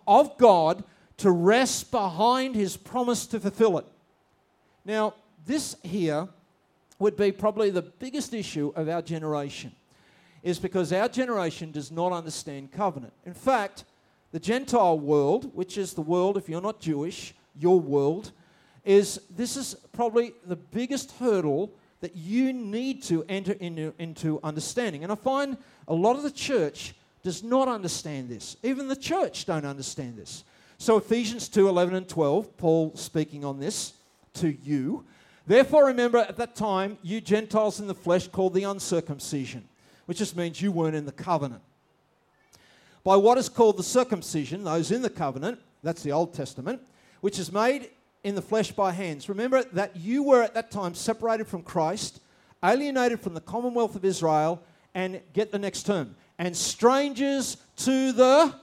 [0.06, 0.84] of God
[1.16, 3.86] to rest behind his promise to fulfill it.
[4.84, 5.14] Now,
[5.46, 6.28] this here
[7.00, 9.72] would be probably the biggest issue of our generation,
[10.42, 13.14] is because our generation does not understand covenant.
[13.26, 13.86] In fact,
[14.34, 18.32] the Gentile world, which is the world, if you're not Jewish, your world,
[18.84, 21.72] is this is probably the biggest hurdle
[22.04, 25.04] that you need to enter into, into understanding.
[25.04, 25.56] And I find
[25.88, 28.58] a lot of the church does not understand this.
[28.62, 30.44] Even the church don't understand this.
[30.78, 33.94] So Ephesians 2 11 and 12, Paul speaking on this
[34.34, 35.06] to you.
[35.48, 39.64] Therefore, remember at that time, you Gentiles in the flesh called the uncircumcision,
[40.06, 41.62] which just means you weren't in the covenant.
[43.06, 46.82] By what is called the circumcision, those in the covenant, that's the Old Testament,
[47.22, 47.92] which is made
[48.24, 49.30] in the flesh by hands.
[49.30, 52.20] Remember that you were at that time separated from Christ,
[52.64, 54.62] alienated from the commonwealth of Israel,
[54.96, 58.54] and get the next term, and strangers to the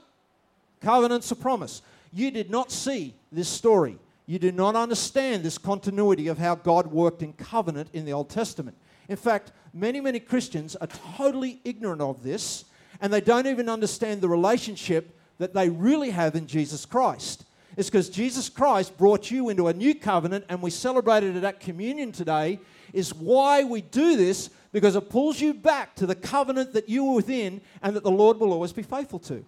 [0.79, 1.81] covenants of promise.
[2.13, 3.97] You did not see this story.
[4.25, 8.29] You did not understand this continuity of how God worked in covenant in the Old
[8.29, 8.77] Testament.
[9.09, 12.65] In fact, many, many Christians are totally ignorant of this,
[13.01, 17.45] and they don't even understand the relationship that they really have in Jesus Christ.
[17.81, 21.59] It's because Jesus Christ brought you into a new covenant, and we celebrated it at
[21.59, 22.59] communion today.
[22.93, 27.03] Is why we do this because it pulls you back to the covenant that you
[27.03, 29.43] were within and that the Lord will always be faithful to.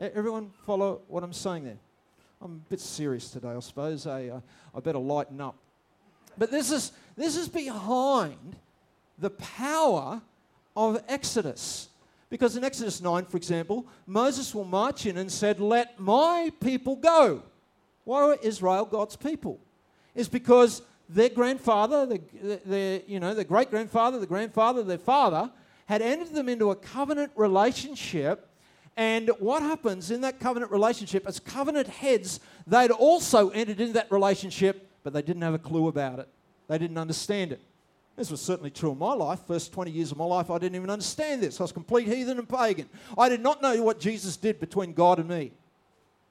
[0.00, 1.76] Everyone follow what I'm saying there?
[2.40, 4.06] I'm a bit serious today, I suppose.
[4.06, 4.40] I, uh,
[4.74, 5.56] I better lighten up.
[6.38, 8.56] But this is, this is behind
[9.18, 10.22] the power
[10.74, 11.90] of Exodus.
[12.30, 16.96] Because in Exodus 9, for example, Moses will march in and said, Let my people
[16.96, 17.42] go.
[18.04, 19.60] Why were Israel God's people?
[20.14, 22.18] Is because their grandfather,
[22.64, 25.50] their, you know, their great grandfather, the grandfather, their father
[25.86, 28.48] had entered them into a covenant relationship.
[28.96, 34.10] And what happens in that covenant relationship, as covenant heads, they'd also entered into that
[34.10, 36.28] relationship, but they didn't have a clue about it.
[36.68, 37.60] They didn't understand it.
[38.16, 39.40] This was certainly true in my life.
[39.46, 41.60] First 20 years of my life, I didn't even understand this.
[41.60, 42.88] I was complete heathen and pagan.
[43.18, 45.52] I did not know what Jesus did between God and me.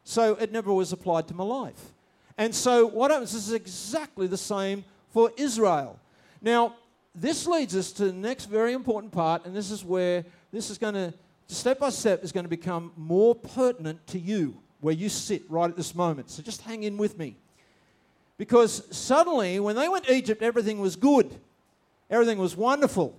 [0.04, 1.94] So it never was applied to my life.
[2.38, 6.00] And so what happens is exactly the same for Israel.
[6.42, 6.76] Now,
[7.16, 10.78] this leads us to the next very important part, and this is where this is
[10.78, 11.14] going to,
[11.48, 15.70] step by step, is going to become more pertinent to you, where you sit right
[15.70, 16.32] at this moment.
[16.32, 17.36] So just hang in with me.
[18.38, 21.40] Because suddenly, when they went to Egypt, everything was good,
[22.10, 23.16] everything was wonderful.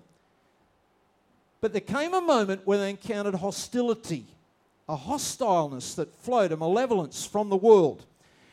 [1.61, 4.27] But there came a moment where they encountered hostility,
[4.89, 8.05] a hostileness that flowed, a malevolence from the world.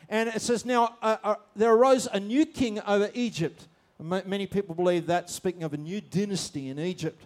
[0.08, 3.66] And it says, Now uh, uh, there arose a new king over Egypt.
[3.98, 7.24] Many people believe that, speaking of a new dynasty in Egypt,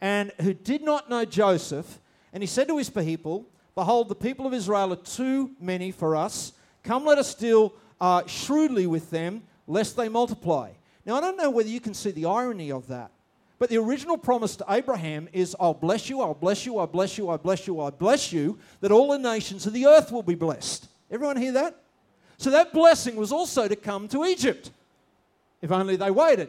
[0.00, 2.00] and who did not know Joseph.
[2.32, 6.16] And he said to his people, Behold, the people of Israel are too many for
[6.16, 6.52] us.
[6.82, 10.70] Come, let us deal uh, shrewdly with them, lest they multiply.
[11.06, 13.10] Now, I don't know whether you can see the irony of that.
[13.62, 17.16] But the original promise to Abraham is, I'll bless you, I'll bless you, I'll bless
[17.16, 20.24] you, I'll bless you, I'll bless you, that all the nations of the earth will
[20.24, 20.88] be blessed.
[21.12, 21.76] Everyone hear that?
[22.38, 24.72] So that blessing was also to come to Egypt,
[25.60, 26.48] if only they waited.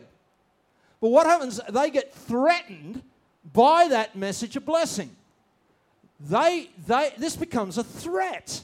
[0.99, 1.61] But what happens?
[1.69, 3.03] They get threatened
[3.53, 5.15] by that message of blessing.
[6.19, 8.63] They, they, this becomes a threat.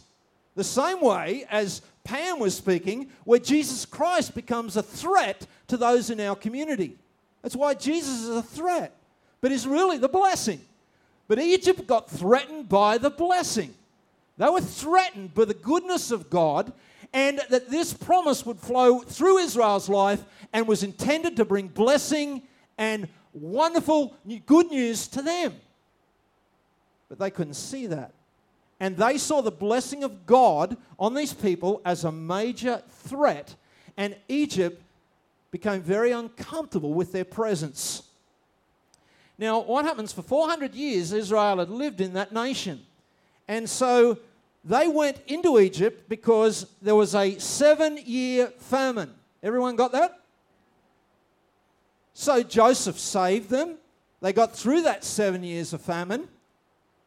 [0.55, 6.09] The same way as Pam was speaking, where Jesus Christ becomes a threat to those
[6.09, 6.97] in our community.
[7.41, 8.95] That's why Jesus is a threat,
[9.41, 10.61] but he's really the blessing.
[11.27, 13.73] But Egypt got threatened by the blessing.
[14.37, 16.73] They were threatened by the goodness of God
[17.13, 20.23] and that this promise would flow through Israel's life
[20.53, 22.43] and was intended to bring blessing
[22.77, 25.55] and wonderful good news to them.
[27.09, 28.11] But they couldn't see that.
[28.79, 33.55] And they saw the blessing of God on these people as a major threat,
[33.97, 34.81] and Egypt
[35.51, 38.03] became very uncomfortable with their presence.
[39.37, 42.81] Now, what happens for 400 years, Israel had lived in that nation.
[43.47, 44.19] And so
[44.63, 49.11] they went into Egypt because there was a seven year famine.
[49.41, 50.19] Everyone got that?
[52.13, 53.77] So Joseph saved them.
[54.21, 56.27] They got through that seven years of famine.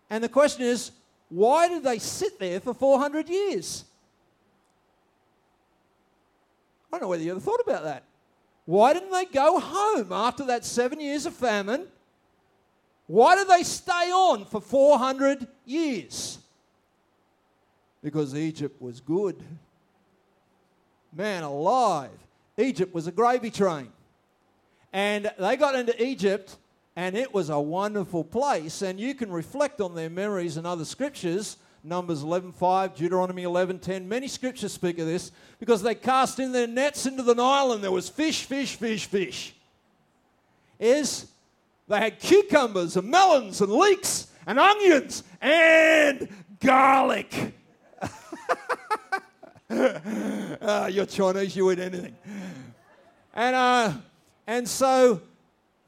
[0.09, 0.92] And the question is,
[1.28, 3.85] why did they sit there for 400 years?
[6.90, 8.05] I don't know whether you ever thought about that.
[8.64, 11.87] Why didn't they go home after that seven years of famine?
[13.07, 16.38] Why did they stay on for 400 years?
[18.03, 19.42] because Egypt was good.
[21.12, 22.11] Man alive,
[22.59, 23.92] Egypt was a gravy train.
[24.92, 26.57] And they got into Egypt,
[26.96, 28.83] and it was a wonderful place.
[28.83, 31.57] And you can reflect on their memories and other scriptures.
[31.85, 34.07] Numbers 11.5, Deuteronomy 11.10.
[34.07, 37.83] Many scriptures speak of this because they cast in their nets into the Nile and
[37.83, 39.55] there was fish, fish, fish, fish.
[40.79, 41.27] Is
[41.88, 46.29] they had cucumbers and melons and leeks and onions and
[46.61, 47.55] garlic.
[49.71, 52.16] uh, you're Chinese, you eat anything.
[53.35, 53.92] And, uh,
[54.47, 55.21] and so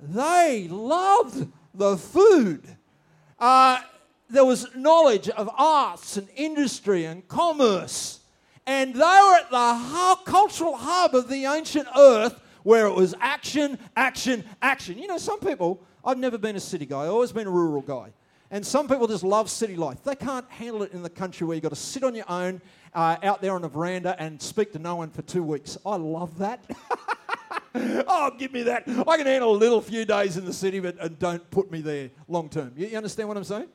[0.01, 2.63] they loved the food.
[3.39, 3.81] Uh,
[4.29, 8.21] there was knowledge of arts and industry and commerce.
[8.67, 13.79] And they were at the cultural hub of the ancient earth where it was action,
[13.97, 14.99] action, action.
[14.99, 17.83] You know, some people, I've never been a city guy, I've always been a rural
[17.83, 18.13] guy.
[18.51, 20.03] And some people just love city life.
[20.05, 22.61] They can't handle it in the country where you've got to sit on your own
[22.95, 25.77] uh, out there on the veranda and speak to no one for two weeks.
[25.85, 26.65] I love that.
[27.75, 28.85] oh, give me that.
[28.87, 31.81] I can handle a little few days in the city, but uh, don't put me
[31.81, 32.73] there long term.
[32.77, 33.69] You, you, understand what I'm saying?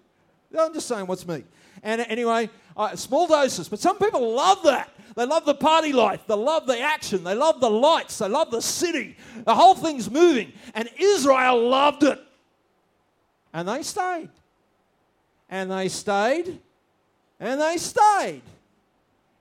[0.57, 1.43] I'm just saying what's me.
[1.83, 4.91] And anyway, uh, small doses, but some people love that.
[5.15, 6.21] They love the party life.
[6.27, 7.23] They love the action.
[7.23, 8.17] They love the lights.
[8.19, 9.17] They love the city.
[9.43, 10.53] The whole thing's moving.
[10.73, 12.19] And Israel loved it.
[13.53, 14.29] And they stayed.
[15.49, 16.59] And they stayed.
[17.39, 18.43] And they stayed.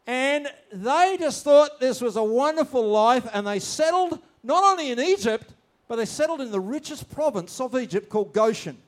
[0.07, 4.99] And they just thought this was a wonderful life, and they settled not only in
[4.99, 5.53] Egypt,
[5.87, 8.79] but they settled in the richest province of Egypt called Goshen.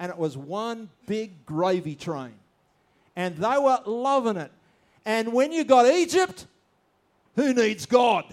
[0.00, 2.34] And it was one big gravy train.
[3.14, 4.50] And they were loving it.
[5.04, 6.46] And when you got Egypt,
[7.36, 8.24] who needs God?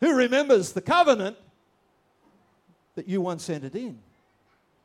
[0.00, 1.36] Who remembers the covenant
[2.96, 4.00] that you once entered in?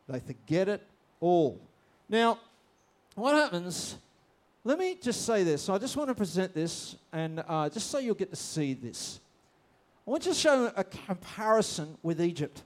[0.07, 0.85] They forget it
[1.19, 1.59] all.
[2.07, 2.37] Now,
[3.15, 3.97] what happens
[4.65, 5.67] let me just say this.
[5.67, 9.19] I just want to present this, and uh, just so you'll get to see this.
[10.07, 12.63] I want to show a comparison with Egypt.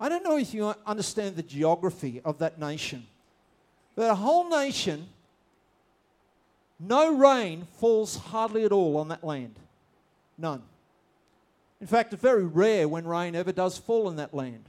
[0.00, 3.06] I don't know if you understand the geography of that nation.
[3.94, 5.06] But a whole nation,
[6.78, 9.56] no rain falls hardly at all on that land.
[10.38, 10.62] None.
[11.82, 14.64] In fact, it's very rare when rain ever does fall in that land.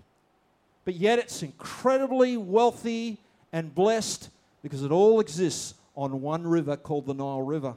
[0.84, 3.18] But yet it's incredibly wealthy
[3.54, 4.30] and blessed
[4.62, 7.76] because it all exists on one river called the Nile River.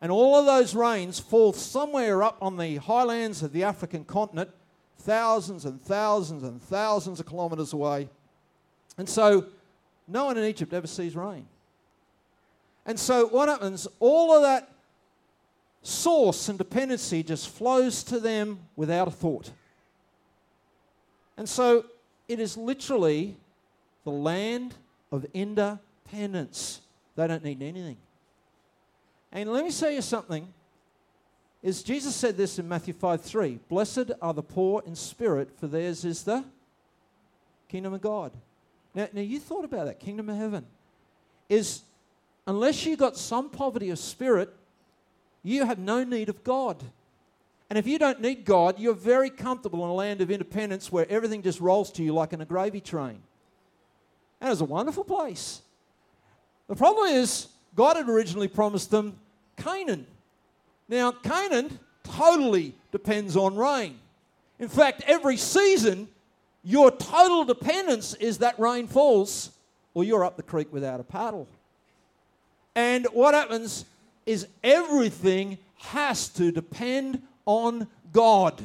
[0.00, 4.50] And all of those rains fall somewhere up on the highlands of the African continent,
[4.98, 8.08] thousands and thousands and thousands of kilometers away.
[8.96, 9.46] And so
[10.06, 11.46] no one in Egypt ever sees rain.
[12.86, 13.86] And so what happens?
[14.00, 14.70] All of that
[15.82, 19.50] source and dependency just flows to them without a thought.
[21.36, 21.86] And so
[22.28, 23.36] it is literally
[24.04, 24.74] the land
[25.10, 26.80] of independence.
[27.16, 27.96] They don't need anything.
[29.32, 30.46] And let me say you something.
[31.64, 35.66] Is Jesus said this in Matthew 5 3 Blessed are the poor in spirit, for
[35.66, 36.44] theirs is the
[37.68, 38.32] kingdom of God.
[38.94, 40.66] Now, now you thought about that, kingdom of heaven.
[41.48, 41.80] Is
[42.46, 44.54] unless you got some poverty of spirit,
[45.42, 46.84] you have no need of God.
[47.70, 51.10] And if you don't need God, you're very comfortable in a land of independence where
[51.10, 53.22] everything just rolls to you like in a gravy train.
[54.38, 55.62] And it's a wonderful place.
[56.68, 59.16] The problem is, God had originally promised them
[59.56, 60.06] Canaan.
[60.88, 63.98] Now, Canaan totally depends on rain.
[64.58, 66.08] In fact, every season,
[66.62, 69.50] your total dependence is that rain falls
[69.94, 71.48] or you're up the creek without a paddle.
[72.74, 73.84] And what happens
[74.26, 78.60] is everything has to depend on God.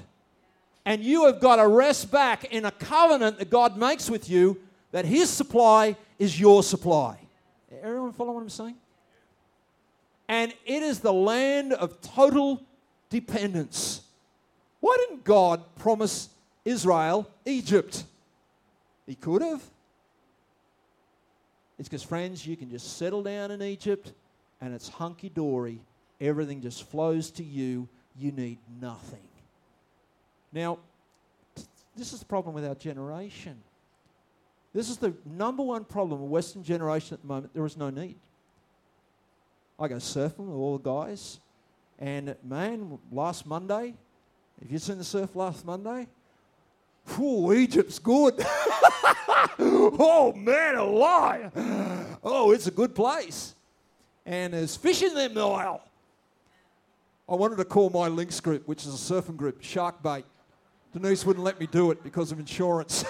[0.86, 4.58] And you have got to rest back in a covenant that God makes with you
[4.92, 7.20] that His supply is your supply.
[7.84, 8.76] Everyone follow what I'm saying?
[10.30, 12.62] And it is the land of total
[13.10, 14.02] dependence.
[14.80, 16.30] Why didn't God promise
[16.64, 18.04] Israel Egypt?
[19.08, 19.64] He could have.
[21.80, 24.14] It's because, friends, you can just settle down in Egypt
[24.62, 25.80] and it's hunky dory.
[26.22, 27.88] Everything just flows to you.
[28.16, 29.20] You need nothing.
[30.52, 30.78] Now,
[31.96, 33.58] this is the problem with our generation.
[34.74, 37.54] This is the number one problem of Western generation at the moment.
[37.54, 38.18] There is no need.
[39.80, 41.40] I go surfing with all the guys,
[41.98, 43.96] and man, last Monday,
[44.62, 46.06] have you seen the surf last Monday?
[47.16, 48.34] Whew, Egypt's good.
[49.58, 51.52] oh man, alive!
[52.22, 53.56] Oh, it's a good place.
[54.26, 55.82] And there's fish in there, Nile.
[57.30, 60.26] I wanted to call my links group, which is a surfing group, Shark Bait.
[60.92, 63.06] Denise wouldn't let me do it because of insurance.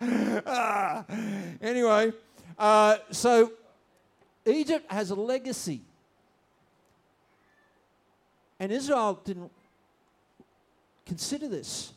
[0.46, 1.06] ah,
[1.62, 2.12] anyway,
[2.58, 3.50] uh, so
[4.46, 5.80] Egypt has a legacy.
[8.60, 9.50] And Israel didn't
[11.06, 11.92] consider this.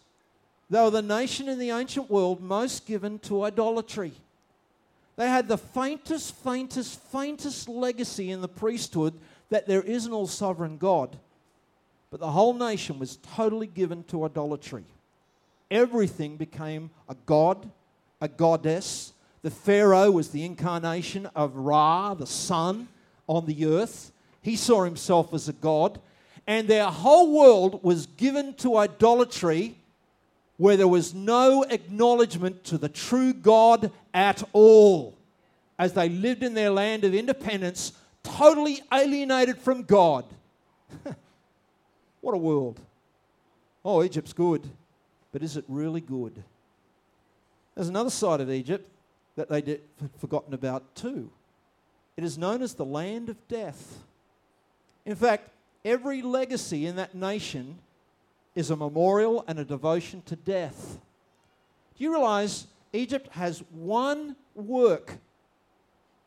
[0.69, 4.11] They were the nation in the ancient world most given to idolatry.
[5.15, 9.13] They had the faintest, faintest, faintest legacy in the priesthood
[9.49, 11.17] that there is an all sovereign God.
[12.11, 14.83] But the whole nation was totally given to idolatry.
[15.71, 17.69] Everything became a god,
[18.21, 19.13] a goddess.
[19.41, 22.87] The Pharaoh was the incarnation of Ra, the sun
[23.27, 24.11] on the earth.
[24.41, 25.99] He saw himself as a god.
[26.47, 29.75] And their whole world was given to idolatry
[30.57, 35.15] where there was no acknowledgement to the true God at all.
[35.77, 40.25] As they lived in their land of independence, totally alienated from God.
[42.21, 42.79] what a world.
[43.85, 44.67] Oh, Egypt's good,
[45.31, 46.43] but is it really good?
[47.75, 48.89] There's another side of Egypt
[49.37, 49.81] that they did
[50.17, 51.29] forgotten about too.
[52.17, 54.03] It is known as the land of death.
[55.05, 55.49] In fact,
[55.85, 57.77] every legacy in that nation
[58.55, 60.99] is a memorial and a devotion to death.
[61.95, 65.13] Do you realize Egypt has one work,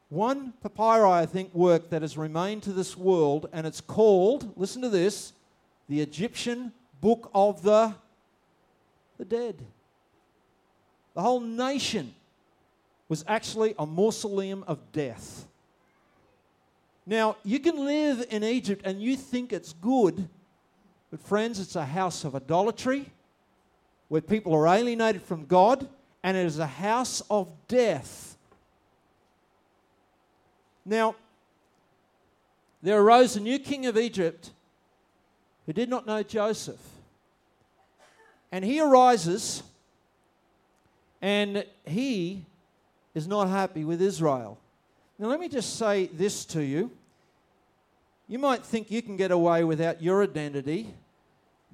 [0.08, 4.82] one papyri, I think, work that has remained to this world, and it's called, listen
[4.82, 5.32] to this,
[5.88, 7.94] the Egyptian Book of the,
[9.18, 9.66] the Dead.
[11.14, 12.14] The whole nation
[13.10, 15.48] was actually a mausoleum of death.
[17.04, 20.28] Now, you can live in Egypt and you think it's good,
[21.10, 23.06] but friends, it's a house of idolatry
[24.06, 25.88] where people are alienated from God,
[26.22, 28.36] and it is a house of death.
[30.84, 31.16] Now,
[32.80, 34.50] there arose a new king of Egypt
[35.66, 36.80] who did not know Joseph.
[38.52, 39.64] And he arises
[41.20, 42.44] and he
[43.14, 44.58] is not happy with Israel.
[45.18, 46.90] Now, let me just say this to you.
[48.28, 50.94] You might think you can get away without your identity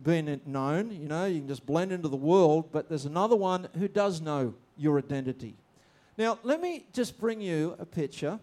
[0.02, 0.90] being known.
[0.90, 4.20] You know, you can just blend into the world, but there's another one who does
[4.20, 5.54] know your identity.
[6.18, 8.38] Now, let me just bring you a picture.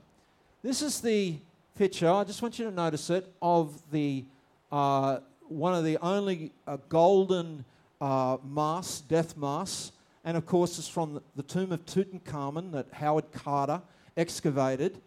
[0.61, 1.37] This is the
[1.75, 4.25] picture, I just want you to notice it, of the
[4.71, 7.65] uh, one of the only uh, golden
[7.99, 9.91] uh, masks, death masks.
[10.23, 13.81] And of course, it's from the, tomb of Tutankhamun that Howard Carter
[14.15, 15.01] excavated.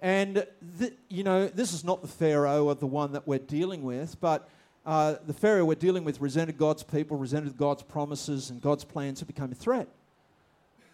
[0.00, 0.46] And,
[0.78, 4.20] th- you know, this is not the Pharaoh of the one that we're dealing with,
[4.20, 4.48] but
[4.86, 9.20] uh, the Pharaoh we're dealing with resented God's people, resented God's promises and God's plans,
[9.20, 9.88] and became a threat.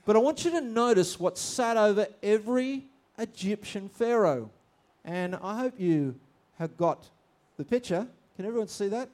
[0.04, 2.84] But I want you to notice what sat over every
[3.18, 4.50] Egyptian Pharaoh.
[5.04, 6.14] And I hope you
[6.58, 7.08] have got
[7.56, 8.06] the picture.
[8.36, 9.08] Can everyone see that?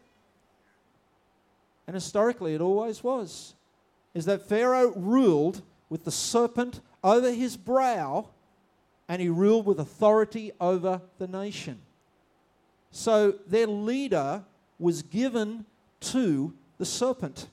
[1.87, 3.55] And historically, it always was.
[4.15, 8.29] Is that Pharaoh ruled with the serpent over his brow
[9.09, 11.79] and he ruled with authority over the nation.
[12.91, 14.45] So their leader
[14.79, 15.65] was given
[16.01, 17.49] to the serpent.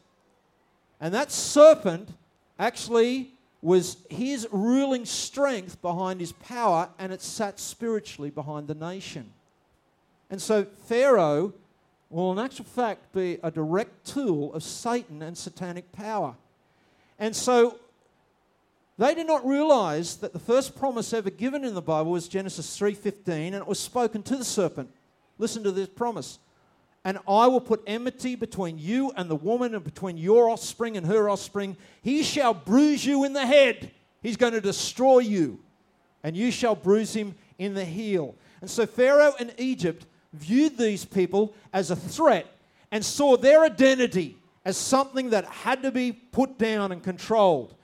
[0.99, 2.10] And that serpent
[2.57, 3.32] actually
[3.62, 9.32] was his ruling strength behind his power, and it sat spiritually behind the nation.
[10.30, 11.53] And so Pharaoh
[12.10, 16.36] will, in actual fact, be a direct tool of Satan and satanic power.
[17.20, 17.78] And so
[18.97, 22.78] they did not realize that the first promise ever given in the Bible was Genesis
[22.78, 24.89] 3:15 and it was spoken to the serpent.
[25.38, 26.39] Listen to this promise.
[27.05, 31.05] And I will put enmity between you and the woman and between your offspring and
[31.07, 31.78] her offspring.
[32.01, 33.91] He shall bruise you in the head.
[34.22, 35.59] He's going to destroy you.
[36.24, 38.36] And you shall bruise him in the heel.
[38.59, 42.47] And so Pharaoh and Egypt viewed these people as a threat
[42.91, 44.36] and saw their identity
[44.66, 47.76] as something that had to be put down and controlled.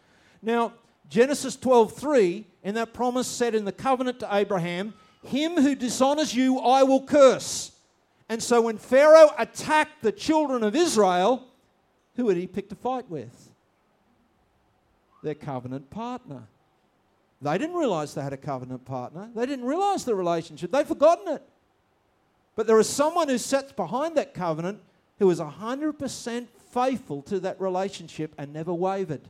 [0.42, 0.74] Now,
[1.10, 6.60] Genesis 12:3 in that promise said in the covenant to Abraham, "Him who dishonors you
[6.60, 7.72] I will curse."
[8.28, 11.48] And so when Pharaoh attacked the children of Israel,
[12.16, 13.52] who had he picked a fight with?
[15.22, 16.48] Their covenant partner.
[17.42, 19.30] They didn't realize they had a covenant partner.
[19.36, 20.72] They didn't realize the relationship.
[20.72, 21.48] They'd forgotten it.
[22.56, 24.82] But there is someone who sits behind that covenant
[25.20, 29.22] who is 100% faithful to that relationship and never wavered.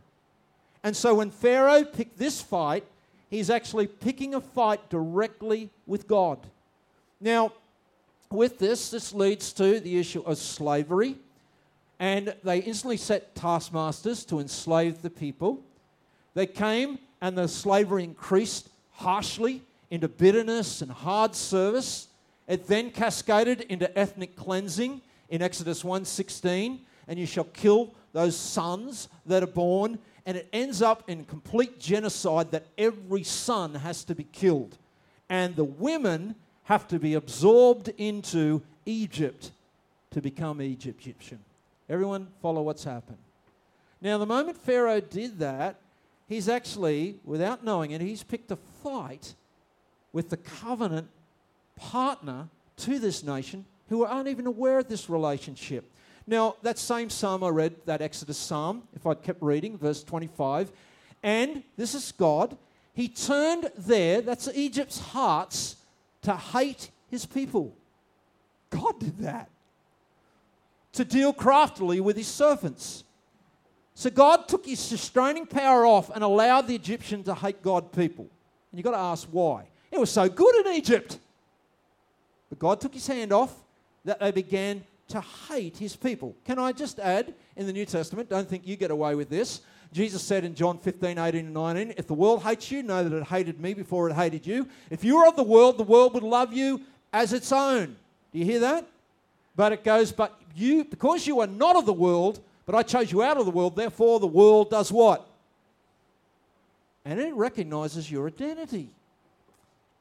[0.84, 2.84] And so when Pharaoh picked this fight,
[3.30, 6.39] he's actually picking a fight directly with God.
[7.22, 7.54] Now,
[8.32, 11.16] with this, this leads to the issue of slavery.
[12.00, 15.60] And they instantly set taskmasters to enslave the people.
[16.34, 22.08] They came, and the slavery increased harshly into bitterness and hard service.
[22.48, 29.10] It then cascaded into ethnic cleansing in Exodus 1:16, and you shall kill those sons
[29.26, 34.16] that are born and it ends up in complete genocide that every son has to
[34.16, 34.78] be killed.
[35.30, 39.51] And the women have to be absorbed into Egypt
[40.12, 41.39] to become Egyptian.
[41.88, 43.20] Everyone follow what's happened.
[44.01, 45.80] Now, the moment Pharaoh did that,
[46.28, 49.36] he's actually, without knowing it, he's picked a fight
[50.12, 51.08] with the covenant
[51.76, 55.91] partner to this nation who aren't even aware of this relationship.
[56.28, 60.72] Now, that same psalm I read, that Exodus psalm, if I'd kept reading, verse 25,
[61.22, 62.58] and this is God,
[62.94, 65.76] he turned there, that's Egypt's hearts,
[66.24, 67.76] to hate his people.
[68.70, 69.50] God did that.
[70.94, 73.04] To deal craftily with his servants.
[73.94, 78.28] So God took his restraining power off and allowed the Egyptian to hate God people.
[78.72, 79.66] And you've got to ask why.
[79.92, 81.20] It was so good in Egypt.
[82.50, 83.54] But God took his hand off
[84.04, 86.36] that they began to hate his people.
[86.45, 89.62] Can I just add in the New Testament, don't think you get away with this.
[89.93, 93.16] Jesus said in John 15, 18, and 19, If the world hates you, know that
[93.16, 94.68] it hated me before it hated you.
[94.89, 96.82] If you were of the world, the world would love you
[97.14, 97.95] as its own.
[98.34, 98.88] Do you hear that?
[99.56, 103.12] But it goes, But you, because you are not of the world, but I chose
[103.12, 105.28] you out of the world, therefore the world does what?
[107.06, 108.89] And it recognizes your identity.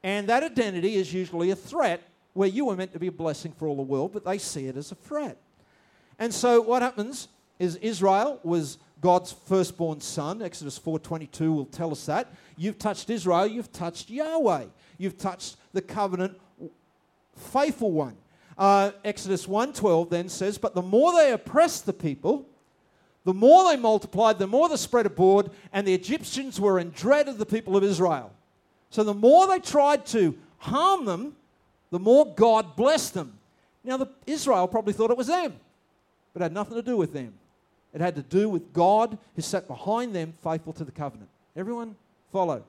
[0.01, 2.01] And that identity is usually a threat
[2.35, 4.67] where you were meant to be a blessing for all the world, but they see
[4.67, 5.37] it as a threat.
[6.19, 7.29] And so what happens
[7.59, 10.41] is Israel was God's firstborn son.
[10.41, 12.31] Exodus 4:22 will tell us that.
[12.57, 14.65] You've touched Israel, you've touched Yahweh.
[14.97, 16.39] You've touched the covenant
[17.35, 18.17] faithful one.
[18.57, 22.45] Uh, Exodus 1:12 then says, "But the more they oppressed the people,
[23.25, 27.27] the more they multiplied, the more they spread abroad, and the Egyptians were in dread
[27.27, 28.31] of the people of Israel.
[28.89, 31.35] So the more they tried to harm them,
[31.91, 33.37] the more God blessed them.
[33.83, 35.53] Now, the, Israel probably thought it was them,
[36.33, 37.33] but it had nothing to do with them.
[37.93, 41.29] It had to do with God who sat behind them, faithful to the covenant.
[41.55, 41.95] Everyone
[42.31, 42.63] follow.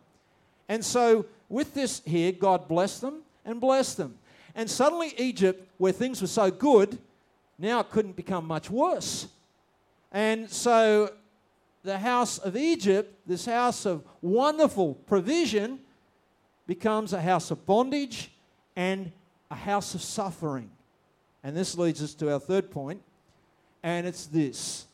[0.68, 4.18] And so, with this here, God blessed them and blessed them.
[4.54, 6.98] And suddenly, Egypt, where things were so good,
[7.58, 9.28] now it couldn't become much worse.
[10.12, 11.12] And so
[11.82, 15.80] the house of Egypt, this house of wonderful provision,
[16.66, 18.30] becomes a house of bondage
[18.76, 19.10] and
[19.50, 20.70] a house of suffering.
[21.42, 23.02] And this leads us to our third point,
[23.82, 24.86] and it's this.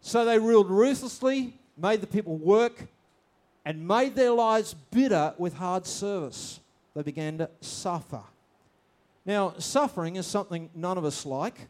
[0.00, 2.86] So they ruled ruthlessly, made the people work,
[3.64, 6.60] and made their lives bitter with hard service.
[6.94, 8.22] They began to suffer.
[9.24, 11.68] Now, suffering is something none of us like.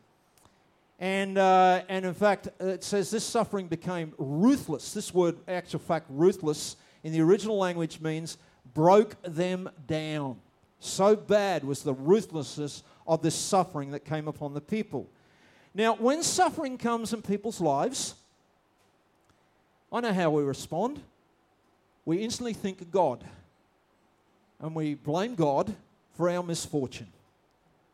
[0.98, 4.92] And, uh, and in fact, it says this suffering became ruthless.
[4.92, 8.36] This word, actual fact, ruthless, in the original language means
[8.74, 10.38] broke them down.
[10.80, 15.08] So bad was the ruthlessness of this suffering that came upon the people.
[15.74, 18.14] Now, when suffering comes in people's lives,
[19.92, 21.00] I know how we respond.
[22.04, 23.24] We instantly think of God
[24.60, 25.74] and we blame God
[26.16, 27.08] for our misfortune.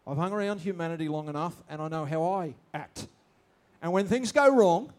[0.07, 3.07] I've hung around humanity long enough and I know how I act.
[3.81, 4.93] And when things go wrong,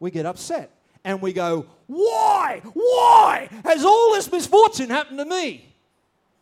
[0.00, 0.70] we get upset
[1.08, 2.60] and we go, Why?
[2.74, 5.74] Why has all this misfortune happened to me?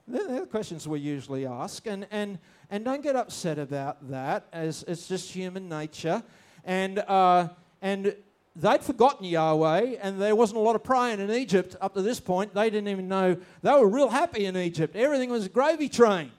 [0.08, 1.86] They're the questions we usually ask.
[1.86, 6.20] And, and, and don't get upset about that, as it's just human nature.
[6.64, 7.50] And, uh,
[7.80, 8.16] and
[8.56, 12.18] they'd forgotten Yahweh, and there wasn't a lot of praying in Egypt up to this
[12.18, 12.52] point.
[12.52, 13.36] They didn't even know.
[13.62, 14.96] They were real happy in Egypt.
[14.96, 16.32] Everything was gravy train.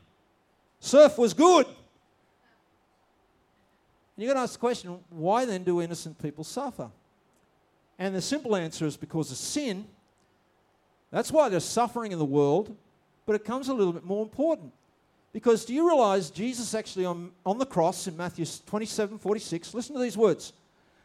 [0.81, 1.65] Surf was good.
[4.17, 6.89] You've got to ask the question why then do innocent people suffer?
[7.99, 9.85] And the simple answer is because of sin.
[11.11, 12.75] That's why there's suffering in the world,
[13.25, 14.71] but it comes a little bit more important.
[15.33, 19.95] Because do you realize Jesus actually on, on the cross in Matthew 27 46, listen
[19.95, 20.53] to these words.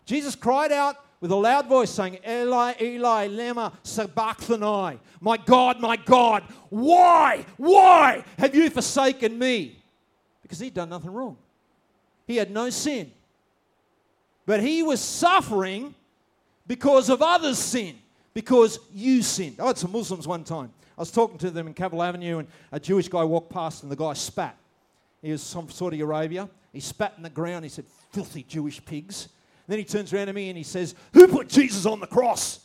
[0.05, 4.99] Jesus cried out with a loud voice, saying, Eli, Eli, lema sabachthani.
[5.21, 9.79] My God, my God, why, why have you forsaken me?
[10.43, 11.37] Because he'd done nothing wrong.
[12.27, 13.13] He had no sin.
[14.47, 15.95] But he was suffering
[16.73, 17.99] because of others' sin,
[18.33, 19.61] because you sinned.
[19.61, 20.73] I had some Muslims one time.
[20.97, 23.93] I was talking to them in Cavill Avenue, and a Jewish guy walked past, and
[23.93, 24.57] the guy spat.
[25.21, 26.49] He was from Saudi Arabia.
[26.73, 27.67] He spat in the ground.
[27.67, 29.29] He said, Filthy Jewish pigs.
[29.69, 32.61] Then he turns around to me and he says, Who put Jesus on the cross?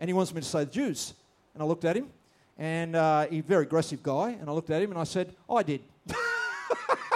[0.00, 1.14] And he wants me to say the Jews.
[1.54, 2.08] And I looked at him,
[2.58, 4.30] and uh, he's a very aggressive guy.
[4.30, 5.82] And I looked at him and I said, I did.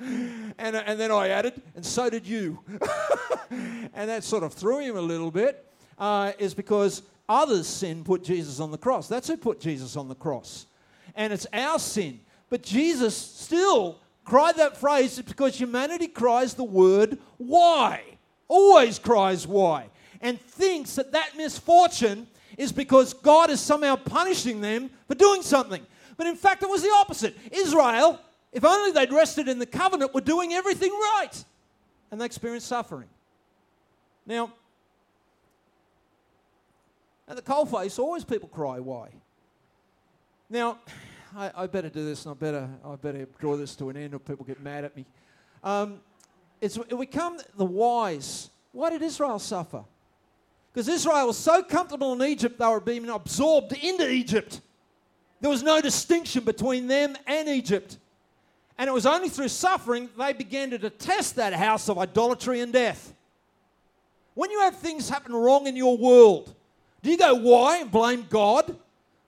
[0.58, 2.58] and, and then I added, and so did you.
[3.50, 5.66] and that sort of threw him a little bit,
[5.98, 9.08] uh, is because others' sin put Jesus on the cross.
[9.08, 10.66] That's who put Jesus on the cross.
[11.14, 12.20] And it's our sin.
[12.48, 18.02] But Jesus still cried that phrase because humanity cries the word why
[18.50, 19.86] always cries why,
[20.20, 22.26] and thinks that that misfortune
[22.58, 25.86] is because God is somehow punishing them for doing something.
[26.16, 27.34] But in fact, it was the opposite.
[27.50, 28.20] Israel,
[28.52, 31.44] if only they'd rested in the covenant, were doing everything right,
[32.10, 33.08] and they experienced suffering.
[34.26, 34.52] Now,
[37.28, 39.10] at the coalface, always people cry, why?
[40.48, 40.78] Now,
[41.36, 44.14] I, I, better do this and I better, I better draw this to an end
[44.14, 45.06] or people get mad at me.
[45.62, 46.00] Um,
[46.60, 48.50] it's, we come the wise.
[48.72, 49.84] Why did Israel suffer?
[50.72, 54.60] Because Israel was so comfortable in Egypt, they were being absorbed into Egypt.
[55.40, 57.98] There was no distinction between them and Egypt.
[58.80, 62.72] And it was only through suffering they began to detest that house of idolatry and
[62.72, 63.12] death.
[64.32, 66.54] When you have things happen wrong in your world,
[67.02, 68.74] do you go, why, and blame God?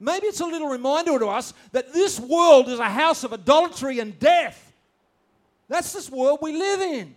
[0.01, 3.99] Maybe it's a little reminder to us that this world is a house of idolatry
[3.99, 4.73] and death.
[5.69, 7.15] That's this world we live in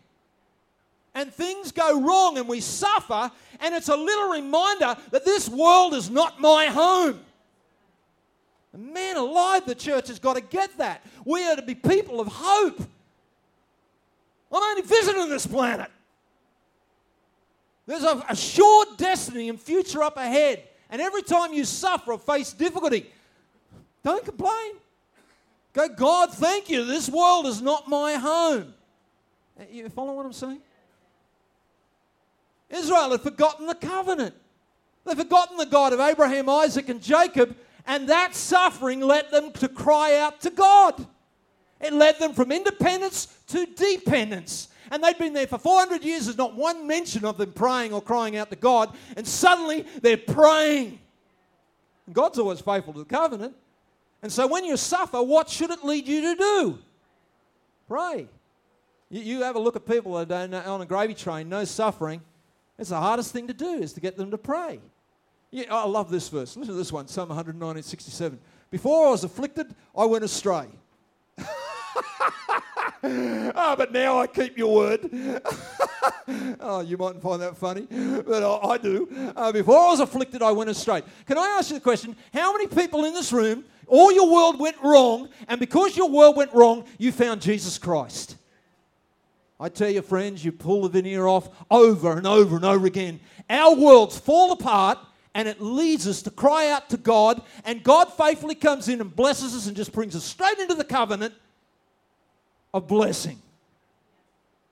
[1.13, 3.31] and things go wrong and we suffer,
[3.61, 7.21] and it's a little reminder that this world is not my home.
[8.77, 11.05] Man alive, the church has got to get that.
[11.23, 12.81] We are to be people of hope.
[14.51, 15.89] I'm only visiting this planet.
[17.87, 20.63] There's a, a sure destiny and future up ahead.
[20.89, 23.09] And every time you suffer or face difficulty,
[24.03, 24.73] don't complain.
[25.73, 26.85] Go, God, thank you.
[26.85, 28.73] This world is not my home.
[29.59, 30.61] Eh, you follow what I'm saying?
[32.69, 34.33] Israel had forgotten the covenant.
[35.05, 37.55] They've forgotten the God of Abraham, Isaac, and Jacob,
[37.87, 41.05] and that suffering led them to cry out to God.
[41.79, 44.69] It led them from independence to dependence.
[44.91, 46.25] And they'd been there for 400 years.
[46.25, 48.95] There's not one mention of them praying or crying out to God.
[49.17, 50.99] And suddenly they're praying.
[52.11, 53.55] God's always faithful to the covenant.
[54.21, 56.79] And so when you suffer, what should it lead you to do?
[57.87, 58.27] Pray.
[59.09, 62.21] You, you have a look at people that are on a gravy train, no suffering
[62.77, 64.79] it's the hardest thing to do is to get them to pray.
[65.51, 66.57] Yeah, I love this verse.
[66.57, 68.39] Listen to this one, Psalm 119, 67.
[68.71, 70.67] Before I was afflicted, I went astray.
[73.03, 75.09] oh, but now I keep your word.
[76.59, 79.07] oh, you mightn't find that funny, but I, I do.
[79.35, 81.03] Uh, before I was afflicted, I went astray.
[81.25, 82.15] Can I ask you the question?
[82.33, 86.35] How many people in this room, all your world went wrong, and because your world
[86.35, 88.35] went wrong, you found Jesus Christ?
[89.59, 93.21] I tell you, friends, you pull the veneer off over and over and over again.
[93.49, 94.97] Our worlds fall apart
[95.35, 99.13] and it leads us to cry out to God, and God faithfully comes in and
[99.13, 101.33] blesses us and just brings us straight into the covenant
[102.73, 103.41] of blessing.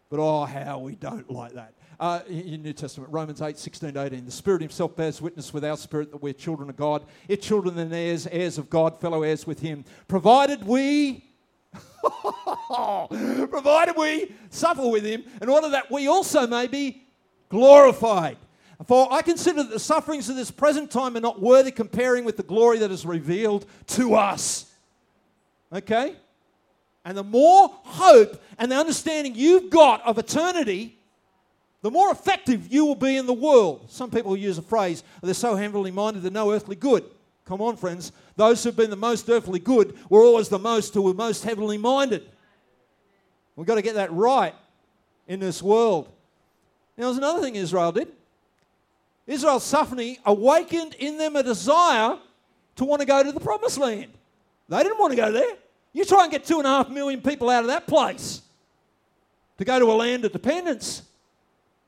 [0.09, 1.73] But oh, how we don't like that.
[1.99, 4.25] Uh, in New Testament, Romans 8, 16 18.
[4.25, 7.03] The Spirit Himself bears witness with our spirit that we're children of God.
[7.27, 9.83] If children and heirs, heirs of God, fellow heirs with Him.
[10.07, 11.25] Provided we,
[13.49, 17.03] provided we suffer with Him, in order that we also may be
[17.49, 18.37] glorified.
[18.87, 22.37] For I consider that the sufferings of this present time are not worthy comparing with
[22.37, 24.71] the glory that is revealed to us.
[25.71, 26.15] Okay?
[27.05, 30.97] And the more hope and the understanding you've got of eternity,
[31.81, 33.85] the more effective you will be in the world.
[33.89, 37.03] Some people use a phrase, they're so heavenly minded, they're no earthly good.
[37.45, 38.13] Come on, friends.
[38.37, 41.77] Those who've been the most earthly good were always the most who were most heavenly
[41.77, 42.23] minded.
[43.55, 44.55] We've got to get that right
[45.27, 46.09] in this world.
[46.97, 48.07] Now, there's another thing Israel did.
[49.25, 52.17] Israel's suffering awakened in them a desire
[52.75, 54.11] to want to go to the promised land.
[54.69, 55.55] They didn't want to go there.
[55.93, 58.41] You try and get two and a half million people out of that place
[59.57, 61.03] to go to a land of dependence.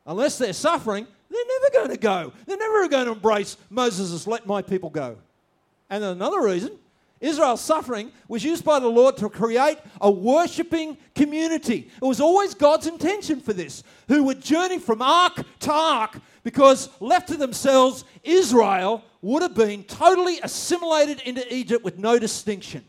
[0.06, 2.32] Unless they're suffering, they're never going to go.
[2.46, 5.18] They're never going to embrace Moses' let my people go.
[5.90, 6.72] And another reason
[7.20, 11.90] Israel's suffering was used by the Lord to create a worshipping community.
[12.02, 16.89] It was always God's intention for this, who would journey from ark to ark because
[17.00, 22.86] left to themselves, Israel would have been totally assimilated into Egypt with no distinction.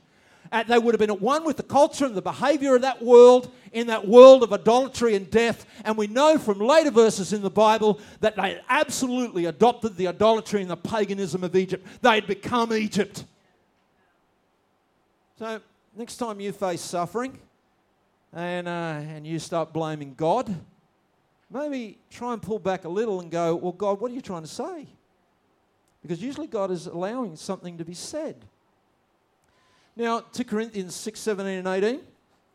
[0.52, 3.02] Uh, they would have been at one with the culture and the behavior of that
[3.02, 5.64] world, in that world of idolatry and death.
[5.86, 10.60] And we know from later verses in the Bible that they absolutely adopted the idolatry
[10.60, 11.86] and the paganism of Egypt.
[12.02, 13.24] They had become Egypt.
[15.38, 15.62] So,
[15.96, 17.38] next time you face suffering
[18.34, 20.54] and, uh, and you start blaming God,
[21.50, 24.42] maybe try and pull back a little and go, Well, God, what are you trying
[24.42, 24.88] to say?
[26.02, 28.44] Because usually God is allowing something to be said.
[29.96, 32.00] Now, 2 Corinthians 6, 17, and 18.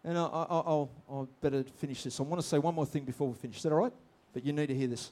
[0.04, 2.20] And I, will I'll better finish this.
[2.20, 3.58] I want to say one more thing before we finish.
[3.58, 3.94] Is that all right?
[4.34, 5.12] But you need to hear this.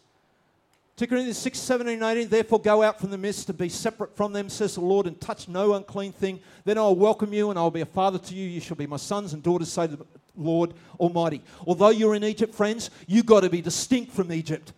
[1.00, 2.28] 2 Corinthians 6, 17, and 18.
[2.28, 5.20] Therefore, go out from the midst and be separate from them, says the Lord, and
[5.20, 6.41] touch no unclean thing.
[6.66, 8.45] Then I will welcome you, and I will be a father to you.
[8.45, 11.41] You shall be my sons and daughters, say the Lord Almighty.
[11.66, 14.74] Although you're in Egypt, friends, you've got to be distinct from Egypt.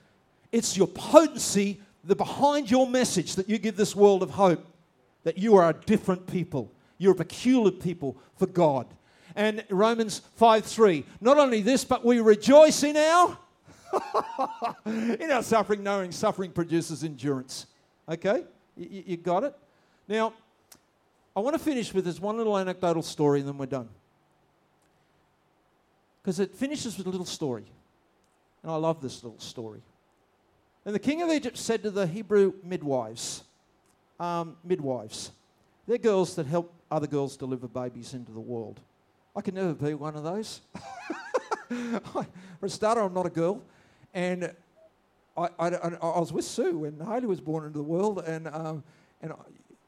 [0.51, 4.63] It's your potency the behind your message that you give this world of hope
[5.23, 8.85] that you are a different people you're a peculiar people for God.
[9.35, 11.03] And Romans 5 3.
[11.19, 13.39] Not only this, but we rejoice in our
[14.85, 17.67] in our suffering, knowing suffering produces endurance.
[18.07, 18.43] Okay?
[18.75, 19.55] You, you got it?
[20.07, 20.33] Now,
[21.35, 23.89] I want to finish with this one little anecdotal story and then we're done.
[26.21, 27.65] Because it finishes with a little story.
[28.63, 29.81] And I love this little story.
[30.85, 33.43] And the king of Egypt said to the Hebrew midwives,
[34.19, 35.31] um, midwives,
[35.87, 38.79] they're girls that help other girls deliver babies into the world.
[39.35, 40.61] I can never be one of those.
[41.69, 43.61] For a starter, I'm not a girl.
[44.13, 44.53] And
[45.37, 48.23] I, I, I, was with Sue when Haley was born into the world.
[48.25, 48.83] And, um,
[49.21, 49.33] and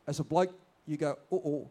[0.07, 0.53] as a bloke,
[0.88, 1.67] you go, oh,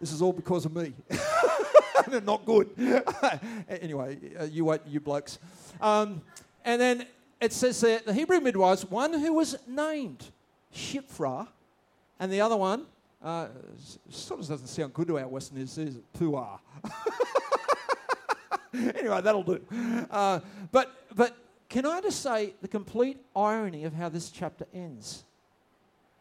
[0.00, 0.92] this is all because of me.
[2.24, 2.70] not good.
[3.68, 5.38] anyway, uh, you wait, you blokes.
[5.80, 6.22] Um,
[6.64, 7.06] and then
[7.40, 10.30] it says that the Hebrew midwives, one who was named
[10.74, 11.48] Shiphrah,
[12.18, 12.86] and the other one
[13.22, 13.48] uh,
[14.08, 16.58] sort of doesn't sound good to our Westerners, is puah.
[18.74, 19.60] anyway, that'll do.
[20.10, 20.40] Uh,
[20.70, 21.36] but, but
[21.68, 25.24] can I just say the complete irony of how this chapter ends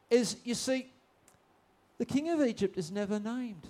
[0.10, 0.92] is you see,
[1.98, 3.68] the king of Egypt is never named.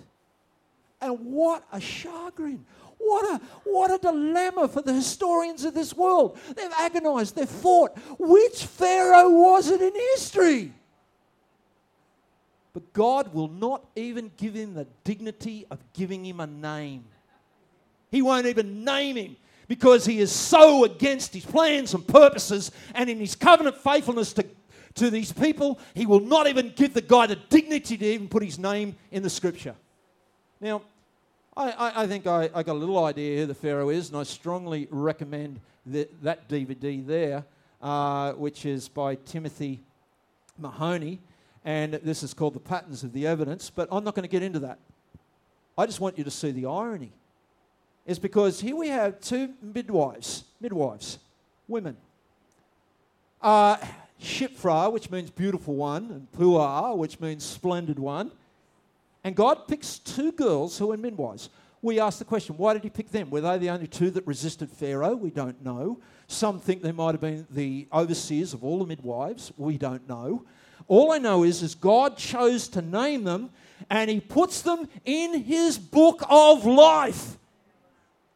[1.00, 2.64] And what a chagrin.
[2.98, 6.38] What a, what a dilemma for the historians of this world.
[6.56, 7.96] They've agonized, they've fought.
[8.18, 10.72] Which Pharaoh was it in history?
[12.72, 17.04] But God will not even give him the dignity of giving him a name.
[18.10, 19.36] He won't even name him
[19.68, 24.44] because he is so against his plans and purposes and in his covenant faithfulness to,
[24.94, 28.42] to these people, he will not even give the guy the dignity to even put
[28.42, 29.74] his name in the scripture.
[30.60, 30.82] Now,
[31.56, 34.18] I, I, I think I, I, got a little idea who the Pharaoh is, and
[34.18, 37.44] I strongly recommend the, that DVD there,
[37.80, 39.80] uh, which is by Timothy
[40.58, 41.20] Mahoney
[41.66, 44.44] and this is called the patterns of the evidence, but I'm not going to get
[44.44, 44.78] into that.
[45.76, 47.12] I just want you to see the irony.
[48.06, 51.18] Is because here we have two midwives, midwives,
[51.66, 51.96] women.
[53.42, 53.76] Uh,
[54.22, 58.30] Shiphrah, which means beautiful one, and Puah, which means splendid one.
[59.24, 61.50] And God picks two girls who are midwives.
[61.82, 63.28] We ask the question, why did he pick them?
[63.28, 65.14] Were they the only two that resisted Pharaoh?
[65.14, 65.98] We don't know.
[66.28, 69.52] Some think they might have been the overseers of all the midwives.
[69.56, 70.44] We don't know.
[70.88, 73.50] All I know is, is God chose to name them
[73.90, 77.36] and he puts them in his book of life.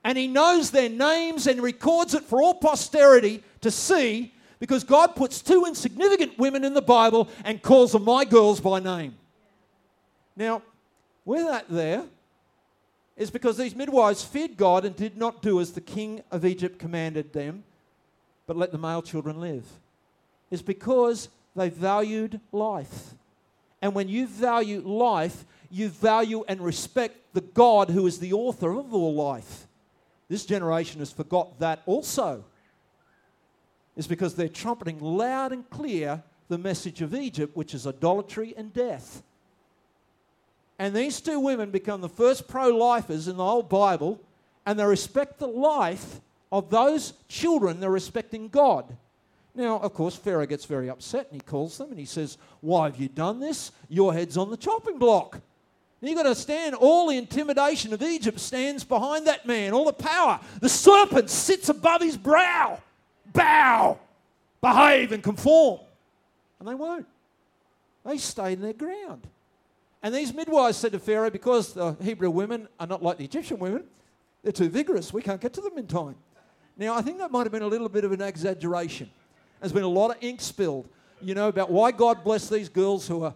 [0.02, 5.16] And he knows their names and records it for all posterity to see because God
[5.16, 9.16] puts two insignificant women in the Bible and calls them my girls by name.
[10.36, 10.62] Now,
[11.24, 12.04] where that there
[13.16, 16.78] is because these midwives feared God and did not do as the king of Egypt
[16.78, 17.64] commanded them,
[18.46, 19.64] but let the male children live.
[20.50, 23.14] Is because they valued life.
[23.82, 28.72] And when you value life, you value and respect the God who is the author
[28.72, 29.66] of all life.
[30.30, 32.44] This generation has forgot that also.
[33.96, 38.72] Is because they're trumpeting loud and clear the message of Egypt, which is idolatry and
[38.72, 39.24] death.
[40.78, 44.20] And these two women become the first pro lifers in the whole Bible,
[44.64, 46.20] and they respect the life
[46.52, 48.96] of those children, they're respecting God.
[49.54, 52.86] Now, of course, Pharaoh gets very upset and he calls them and he says, Why
[52.86, 53.72] have you done this?
[53.88, 55.40] Your head's on the chopping block.
[56.02, 59.92] You've got to stand, all the intimidation of Egypt stands behind that man, all the
[59.92, 60.40] power.
[60.60, 62.80] The serpent sits above his brow.
[63.32, 63.98] Bow,
[64.62, 65.80] behave, and conform.
[66.58, 67.06] And they won't.
[68.04, 69.26] They stay in their ground.
[70.02, 73.58] And these midwives said to Pharaoh, because the Hebrew women are not like the Egyptian
[73.58, 73.84] women,
[74.42, 76.16] they're too vigorous, we can't get to them in time.
[76.78, 79.10] Now, I think that might have been a little bit of an exaggeration.
[79.60, 80.88] There's been a lot of ink spilled,
[81.20, 83.34] you know, about why God blessed these girls who are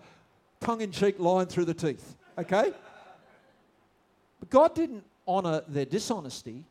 [0.61, 2.73] tongue in cheek lying through the teeth, okay?
[4.41, 6.65] But God didn't honor their dishonesty,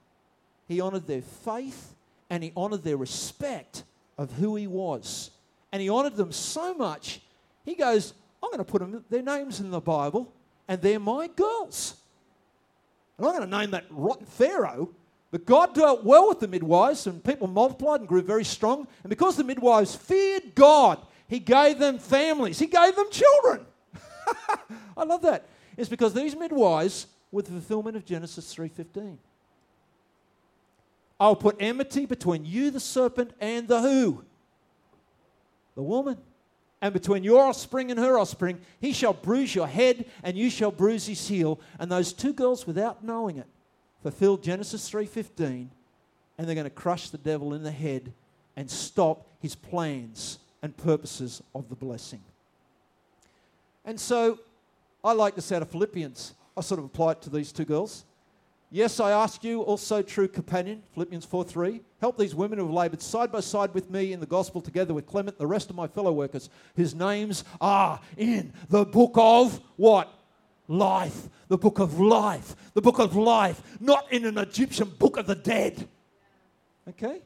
[0.67, 1.95] He honored their faith
[2.29, 3.83] and He honored their respect
[4.17, 5.31] of who He was.
[5.71, 7.21] And He honored them so much,
[7.65, 10.31] He goes, I'm going to put them, their names in the Bible,
[10.67, 11.95] and they're my girls.
[13.17, 14.89] And I'm going to name that rotten Pharaoh
[15.33, 18.87] but God dealt well with the midwives, and people multiplied and grew very strong.
[19.01, 23.65] And because the midwives feared God, He gave them families, He gave them children.
[24.95, 25.47] I love that.
[25.77, 29.17] It's because these midwives were the fulfillment of Genesis 3:15.
[31.19, 34.23] I'll put enmity between you, the serpent, and the who?
[35.75, 36.17] The woman.
[36.81, 40.71] And between your offspring and her offspring, he shall bruise your head, and you shall
[40.71, 41.59] bruise his heel.
[41.79, 43.47] And those two girls, without knowing it,
[44.01, 45.69] fulfilled Genesis 3:15
[46.37, 48.11] and they're going to crush the devil in the head
[48.55, 52.21] and stop his plans and purposes of the blessing.
[53.85, 54.39] And so
[55.03, 56.33] I like this out of Philippians.
[56.55, 58.05] I sort of apply it to these two girls.
[58.71, 62.73] Yes, I ask you, also true companion, Philippians 4 3, help these women who have
[62.73, 65.75] labored side by side with me in the gospel together with Clement the rest of
[65.75, 70.11] my fellow workers, whose names are in the book of what?
[70.67, 75.27] life, the book of life, the book of life, not in an Egyptian book of
[75.27, 75.87] the dead.
[76.87, 77.21] Okay?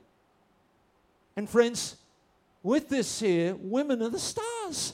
[1.36, 1.98] And friends,
[2.64, 4.94] with this here, women are the stars.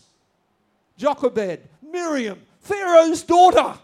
[0.97, 3.77] Jochebed, Miriam, Pharaoh's daughter.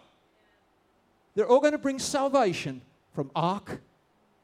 [1.36, 2.82] They're all going to bring salvation
[3.14, 3.82] from ark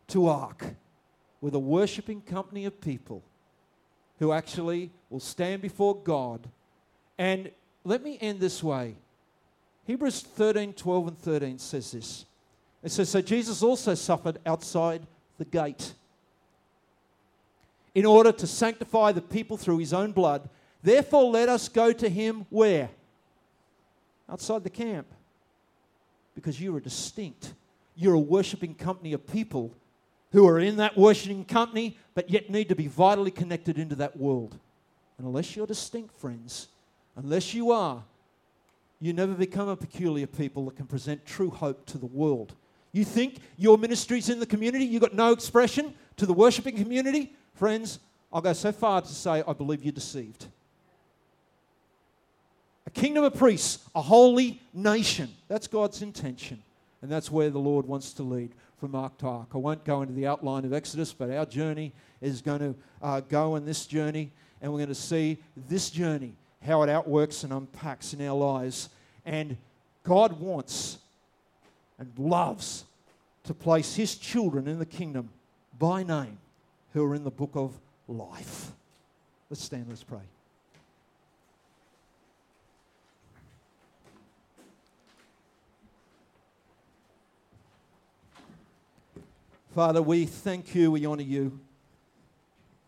[0.10, 0.64] to ark
[1.42, 3.24] with a worshipping company of people
[4.20, 6.48] who actually will stand before God.
[7.18, 7.52] And
[7.84, 8.96] let me end this way.
[9.88, 12.26] Hebrews 13, 12, and 13 says this.
[12.84, 15.06] It says, So Jesus also suffered outside
[15.38, 15.94] the gate
[17.94, 20.50] in order to sanctify the people through his own blood.
[20.84, 22.90] Therefore, let us go to him where?
[24.30, 25.08] Outside the camp.
[26.36, 27.54] Because you are distinct.
[27.96, 29.72] You're a worshipping company of people
[30.32, 34.18] who are in that worshiping company, but yet need to be vitally connected into that
[34.18, 34.58] world.
[35.18, 36.68] And unless you're distinct, friends,
[37.16, 38.04] unless you are,
[39.00, 42.54] you never become a peculiar people that can present true hope to the world.
[42.92, 47.34] You think your ministry's in the community, you've got no expression to the worshiping community?
[47.54, 48.00] Friends,
[48.32, 50.48] I'll go so far to say I believe you're deceived.
[52.96, 55.30] Kingdom of priests, a holy nation.
[55.50, 56.64] That's God's intention.
[57.02, 59.50] And that's where the Lord wants to lead from ark to Ark.
[59.54, 61.92] I won't go into the outline of Exodus, but our journey
[62.22, 64.32] is going to uh, go on this journey,
[64.62, 65.38] and we're going to see
[65.68, 66.34] this journey
[66.66, 68.90] how it outworks and unpacks in our lives.
[69.26, 69.58] And
[70.04, 70.98] God wants
[72.00, 72.86] and loves
[73.44, 75.30] to place His children in the kingdom
[75.78, 76.38] by name
[76.94, 77.78] who are in the book of
[78.08, 78.72] life.
[79.50, 80.22] Let's stand, let's pray.
[89.76, 91.60] Father, we thank you, we honor you.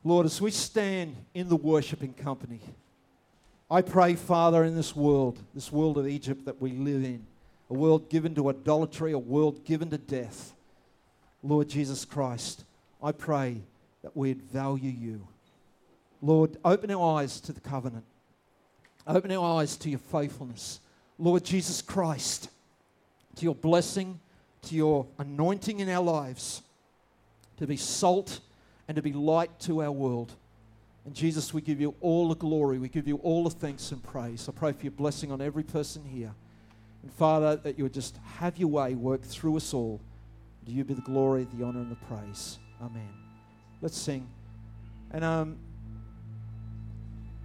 [0.06, 2.62] Lord, as we stand in the worshiping company,
[3.70, 7.26] I pray, Father, in this world, this world of Egypt that we live in,
[7.70, 10.54] a world given to idolatry, a world given to death,
[11.44, 12.64] Lord Jesus Christ,
[13.04, 13.58] I pray
[14.02, 15.28] that we'd value you.
[16.22, 18.06] Lord, open our eyes to the covenant.
[19.06, 20.80] Open our eyes to your faithfulness.
[21.20, 22.50] Lord Jesus Christ,
[23.36, 24.22] to your blessing,
[24.62, 26.62] to your anointing in our lives,
[27.58, 28.40] to be salt
[28.88, 30.34] and to be light to our world.
[31.06, 32.80] And Jesus, we give you all the glory.
[32.80, 34.48] We give you all the thanks and praise.
[34.50, 36.34] I pray for your blessing on every person here.
[37.02, 40.02] And Father, that you would just have your way, work through us all.
[40.66, 42.60] To you be the glory, the honor, and the praise.
[42.82, 43.10] Amen.
[43.82, 44.28] Let's sing.
[45.12, 45.58] And um,